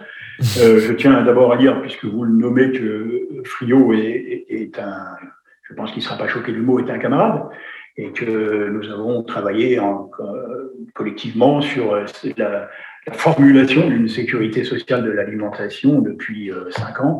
[0.60, 5.16] Euh, je tiens d'abord à dire, puisque vous le nommez, que Frio est, un,
[5.64, 7.44] je pense qu'il ne sera pas choqué du mot, est un camarade,
[7.96, 10.10] et que nous avons travaillé en,
[10.94, 11.98] collectivement sur
[12.38, 12.70] la,
[13.12, 17.20] formulation d'une sécurité sociale de l'alimentation depuis euh, cinq ans,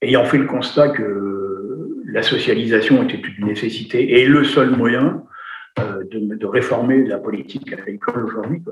[0.00, 5.33] ayant fait le constat que la socialisation était une nécessité et le seul moyen euh,
[5.76, 8.62] de, de, réformer la politique agricole aujourd'hui.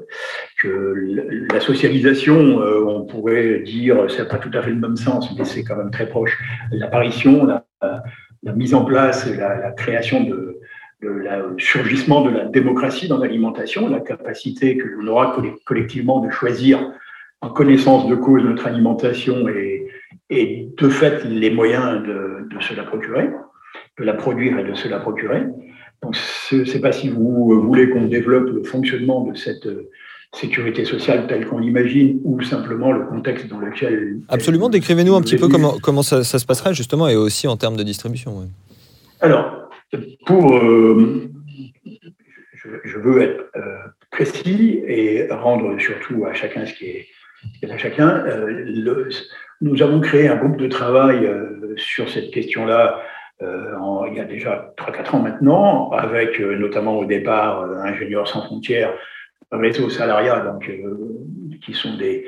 [0.63, 5.37] Que la socialisation, euh, on pourrait dire, c'est pas tout à fait le même sens,
[5.37, 6.39] mais c'est quand même très proche.
[6.71, 7.65] L'apparition, la,
[8.55, 10.61] mise en place, la, la création de,
[11.03, 16.93] la surgissement de la démocratie dans l'alimentation, la capacité que l'on aura collectivement de choisir
[17.41, 19.89] en connaissance de cause notre alimentation et,
[20.31, 23.31] et de fait les moyens de, de, se la procurer,
[23.99, 25.43] de la produire et de se la procurer.
[26.03, 26.17] Donc,
[26.51, 29.69] je ne sais pas si vous voulez qu'on développe le fonctionnement de cette
[30.35, 34.21] sécurité sociale telle qu'on l'imagine ou simplement le contexte dans lequel...
[34.29, 37.57] Absolument, décrivez-nous un petit peu comment, comment ça, ça, se passerait justement et aussi en
[37.57, 38.49] termes de distribution.
[39.21, 39.69] Alors,
[40.27, 40.57] pour...
[40.57, 41.31] Euh,
[42.55, 43.77] je, je, veux être euh,
[44.11, 47.07] précis et rendre surtout à chacun ce qui est,
[47.71, 48.25] à chacun.
[48.27, 49.09] Euh, le,
[49.61, 53.03] nous avons créé un groupe de travail euh, sur cette question-là euh,
[53.80, 58.43] en, il y a déjà 3-4 ans maintenant, avec euh, notamment au départ Ingénieurs sans
[58.43, 58.93] frontières,
[59.51, 60.70] Réseau Salariat, donc,
[61.64, 62.26] qui sont des,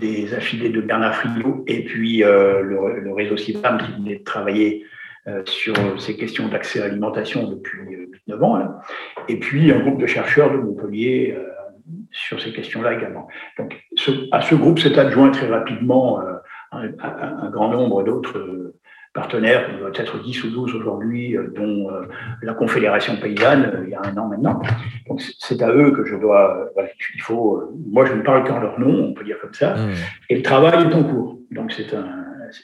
[0.00, 4.84] des affiliés de Bernard Friot, et puis le, réseau CIPAM qui venait de travailler
[5.46, 7.80] sur ces questions d'accès à l'alimentation depuis
[8.26, 8.80] 9 ans, là.
[9.28, 11.34] et puis un groupe de chercheurs de Montpellier
[12.10, 13.28] sur ces questions-là également.
[13.58, 16.34] Donc, ce, à ce groupe s'est adjoint très rapidement euh,
[16.72, 18.74] un, grand nombre d'autres
[19.16, 22.02] partenaires, peut-être 10 ou 12 aujourd'hui, euh, dont euh,
[22.42, 24.60] la Confédération paysanne, euh, il y a un an maintenant.
[25.08, 26.70] Donc, c'est à eux que je dois.
[26.74, 27.72] Voilà, il faut.
[27.90, 29.74] moi, je ne parle qu'en leur nom, on peut dire comme ça.
[29.74, 29.94] Mmh.
[30.30, 31.40] Et le travail est en cours.
[31.50, 32.06] Donc, c'est un,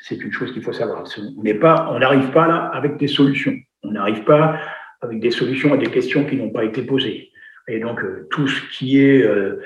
[0.02, 1.04] c'est une chose qu'il faut savoir.
[1.38, 3.56] On n'est pas, on n'arrive pas là avec des solutions.
[3.82, 4.58] On n'arrive pas
[5.00, 7.32] avec des solutions à des questions qui n'ont pas été posées.
[7.68, 8.00] Et donc,
[8.30, 9.60] tout ce qui est euh,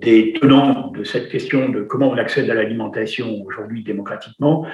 [0.00, 4.66] des tenants de cette question de comment on accède à l'alimentation aujourd'hui démocratiquement,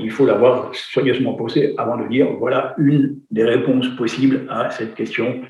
[0.00, 4.94] il faut l'avoir soigneusement posé avant de dire voilà une des réponses possibles à cette
[4.94, 5.42] question.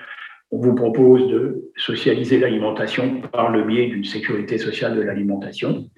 [0.50, 5.88] On vous propose de socialiser l'alimentation par le biais d'une sécurité sociale de l'alimentation,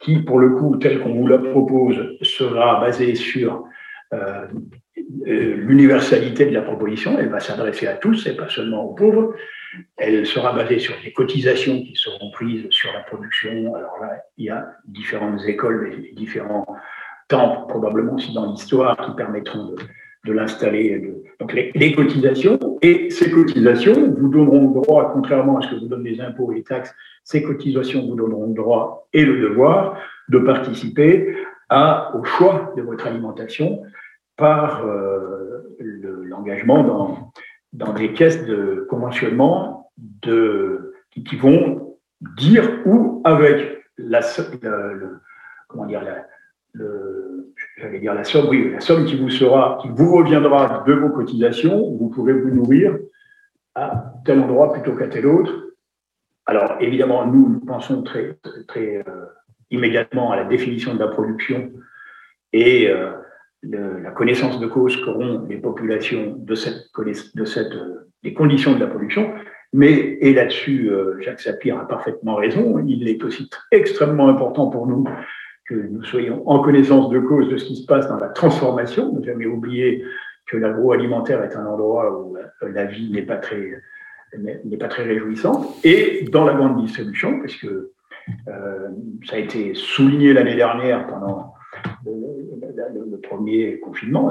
[0.00, 3.64] qui, pour le coup, tel qu'on vous la propose, sera basée sur
[4.12, 4.46] euh,
[5.24, 7.18] l'universalité de la proposition.
[7.18, 9.34] Elle va s'adresser à tous et pas seulement aux pauvres.
[9.96, 13.74] Elle sera basée sur des cotisations qui seront prises sur la production.
[13.74, 16.66] Alors là, il y a différentes écoles différents
[17.30, 19.74] temps, probablement aussi dans l'histoire, qui permettront
[20.24, 21.14] de, l'installer.
[21.38, 25.86] Donc les, cotisations, et ces cotisations vous donneront le droit, contrairement à ce que vous
[25.86, 26.94] donnent les impôts et les taxes,
[27.24, 29.96] ces cotisations vous donneront le droit et le devoir
[30.28, 31.34] de participer
[31.70, 33.82] au choix de votre alimentation
[34.36, 37.32] par euh, l'engagement dans
[37.72, 41.96] dans des caisses de conventionnement de, qui, vont
[42.36, 44.20] dire où, avec la,
[45.68, 46.26] comment dire, la,
[47.76, 51.10] j'allais dire la somme, oui, la somme qui vous sera, qui vous reviendra de vos
[51.10, 52.98] cotisations, vous pourrez vous nourrir
[53.74, 55.52] à tel endroit plutôt qu'à tel autre.
[56.46, 59.26] Alors, évidemment, nous, nous pensons très, très euh,
[59.70, 61.70] immédiatement à la définition de la production
[62.52, 63.12] et euh,
[63.62, 66.86] le, la connaissance de cause qu'auront les populations de cette,
[67.34, 69.32] de cette, euh, des conditions de la production.
[69.72, 74.86] Mais, et là-dessus, euh, Jacques Sapir a parfaitement raison, il est aussi extrêmement important pour
[74.86, 75.04] nous
[75.68, 79.12] que nous soyons en connaissance de cause de ce qui se passe dans la transformation.
[79.12, 80.02] Ne jamais oublier
[80.46, 83.82] que l'agroalimentaire est un endroit où euh, la vie n'est pas très
[84.38, 85.66] n'est pas très réjouissante.
[85.84, 88.88] Et dans la grande distribution, puisque euh,
[89.28, 91.54] ça a été souligné l'année dernière pendant
[92.04, 94.30] le, premier confinement,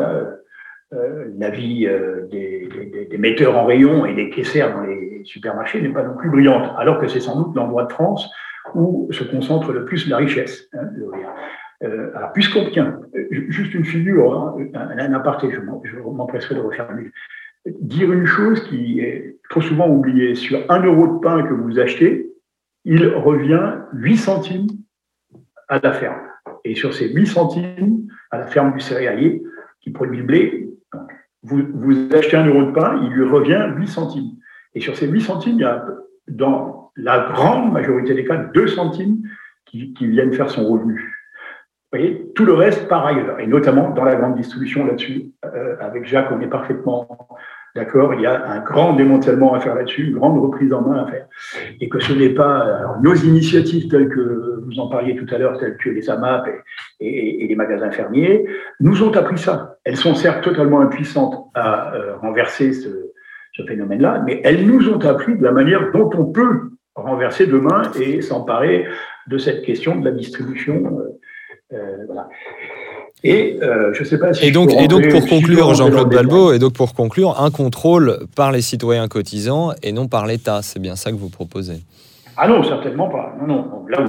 [0.92, 5.94] euh, la vie euh, des, metteurs en rayon et des caissières dans les supermarchés n'est
[5.94, 8.28] pas non plus brillante, alors que c'est sans doute l'endroit de France
[8.74, 10.68] où se concentre le plus la richesse.
[10.74, 10.90] Hein,
[11.84, 13.00] euh, alors, puisqu'on tient,
[13.30, 17.12] juste une figure, hein, un, aparté, je m'empresserai de refaire mieux.
[17.66, 21.80] Dire une chose qui est trop souvent oubliée, sur un euro de pain que vous
[21.80, 22.32] achetez,
[22.86, 24.68] il revient 8 centimes
[25.68, 26.20] à la ferme.
[26.70, 29.42] Et sur ces 8 centimes à la ferme du céréalier
[29.82, 30.70] qui produit le blé,
[31.42, 34.32] vous, vous achetez un euro de pain, il lui revient 8 centimes.
[34.76, 35.84] Et sur ces 8 centimes, il y a
[36.28, 39.24] dans la grande majorité des cas 2 centimes
[39.66, 41.12] qui, viennent faire son revenu.
[41.92, 45.32] Vous voyez, tout le reste par ailleurs, et notamment dans la grande distribution là-dessus.
[45.46, 47.28] Euh, avec Jacques, on est parfaitement
[47.76, 51.04] D'accord Il y a un grand démantèlement à faire là-dessus, une grande reprise en main
[51.04, 51.28] à faire.
[51.80, 55.58] Et que ce n'est pas nos initiatives telles que vous en parliez tout à l'heure,
[55.58, 56.48] telles que les AMAP
[57.00, 58.46] et, les magasins fermiers,
[58.80, 59.78] nous ont appris ça.
[59.84, 63.12] Elles sont certes totalement impuissantes à euh, renverser ce,
[63.54, 67.84] ce phénomène-là, mais elles nous ont appris de la manière dont on peut renverser demain
[68.00, 68.86] et s'emparer
[69.28, 71.00] de cette question de la distribution.
[71.00, 72.30] Euh, euh, voilà.
[73.24, 76.60] Et euh, je sais pas si et donc, et donc pour conclure, Jean-Claude Balbo, et
[76.60, 80.96] donc pour conclure, un contrôle par les citoyens cotisants et non par l'État, c'est bien
[80.96, 81.82] ça que vous proposez.
[82.42, 83.36] Ah non, certainement pas.
[83.42, 83.86] Non, non.
[83.90, 84.06] Là,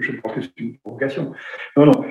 [0.00, 1.32] je pense que c'est une provocation.
[1.76, 2.04] Non, non.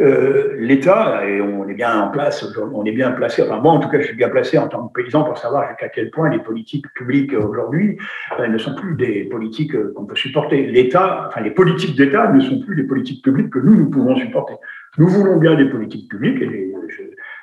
[0.00, 3.78] Euh, L'État, et on est bien en place, on est bien placé, enfin moi en
[3.78, 6.30] tout cas, je suis bien placé en tant que paysan pour savoir jusqu'à quel point
[6.30, 7.98] les politiques publiques aujourd'hui
[8.40, 10.66] euh, ne sont plus des politiques euh, qu'on peut supporter.
[10.66, 14.16] L'État, enfin les politiques d'État ne sont plus les politiques publiques que nous, nous pouvons
[14.16, 14.54] supporter.
[14.98, 17.02] Nous voulons bien des politiques publiques, et je,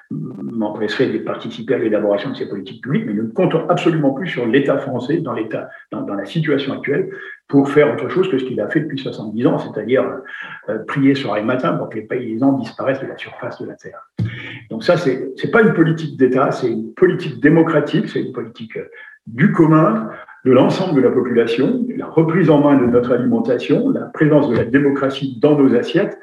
[0.10, 4.28] m'empresserait de participer à l'élaboration de ces politiques publiques, mais nous ne comptons absolument plus
[4.28, 7.10] sur l'État français dans l'État, dans, la situation actuelle,
[7.48, 10.06] pour faire autre chose que ce qu'il a fait depuis 70 ans, c'est-à-dire
[10.70, 13.76] euh, prier soir et matin pour que les paysans disparaissent de la surface de la
[13.76, 14.10] terre.
[14.70, 18.78] Donc ça, c'est n'est pas une politique d'État, c'est une politique démocratique, c'est une politique
[18.78, 18.90] euh,
[19.26, 20.10] du commun,
[20.46, 24.56] de l'ensemble de la population, la reprise en main de notre alimentation, la présence de
[24.56, 26.18] la démocratie dans nos assiettes,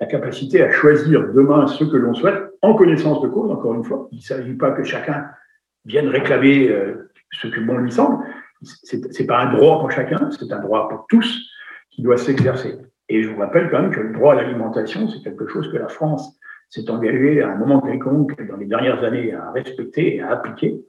[0.00, 3.84] la capacité à choisir demain ce que l'on souhaite en connaissance de cause, encore une
[3.84, 4.08] fois.
[4.12, 5.26] Il ne s'agit pas que chacun
[5.84, 8.24] vienne réclamer euh, ce que bon lui semble.
[8.62, 11.40] Ce n'est pas un droit pour chacun, c'est un droit pour tous
[11.90, 12.78] qui doit s'exercer.
[13.08, 15.76] Et je vous rappelle quand même que le droit à l'alimentation, c'est quelque chose que
[15.76, 16.38] la France
[16.68, 20.80] s'est engagée à un moment quelconque dans les dernières années à respecter et à appliquer,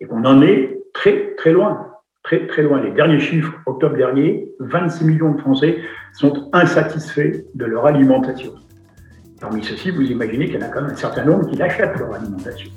[0.00, 1.95] et qu'on en est très très loin,
[2.26, 2.82] très très loin.
[2.82, 5.78] Les derniers chiffres, octobre dernier, 26 millions de Français
[6.12, 8.52] sont insatisfaits de leur alimentation.
[9.40, 11.96] Parmi ceux-ci, vous imaginez qu'il y en a quand même un certain nombre qui l'achètent
[11.98, 12.70] leur alimentation.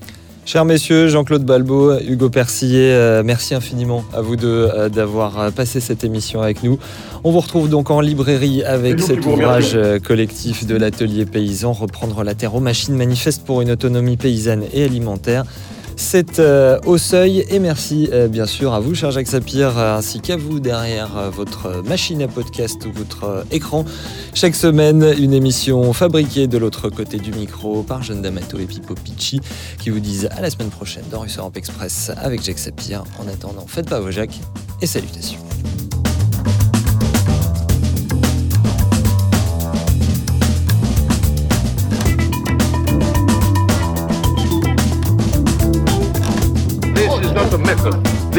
[0.46, 5.52] Chers messieurs, Jean-Claude Balbo, Hugo Persillet, euh, merci infiniment à vous deux euh, d'avoir euh,
[5.52, 6.80] passé cette émission avec nous.
[7.24, 12.34] On vous retrouve donc en librairie avec cet ouvrage collectif de l'atelier paysan, Reprendre la
[12.34, 15.44] terre aux machines, manifeste pour une autonomie paysanne et alimentaire.
[16.02, 20.22] C'est euh, au seuil et merci euh, bien sûr à vous, cher Jacques Sapir, ainsi
[20.22, 23.84] qu'à vous derrière euh, votre machine à podcast ou votre écran.
[24.34, 28.96] Chaque semaine, une émission fabriquée de l'autre côté du micro par Jeanne D'Amato et Pipo
[28.96, 29.42] Picci
[29.78, 33.04] qui vous disent à la semaine prochaine dans Russe Europe Express avec Jacques Sapir.
[33.20, 34.40] En attendant, faites pas vos Jacques
[34.82, 35.42] et salutations.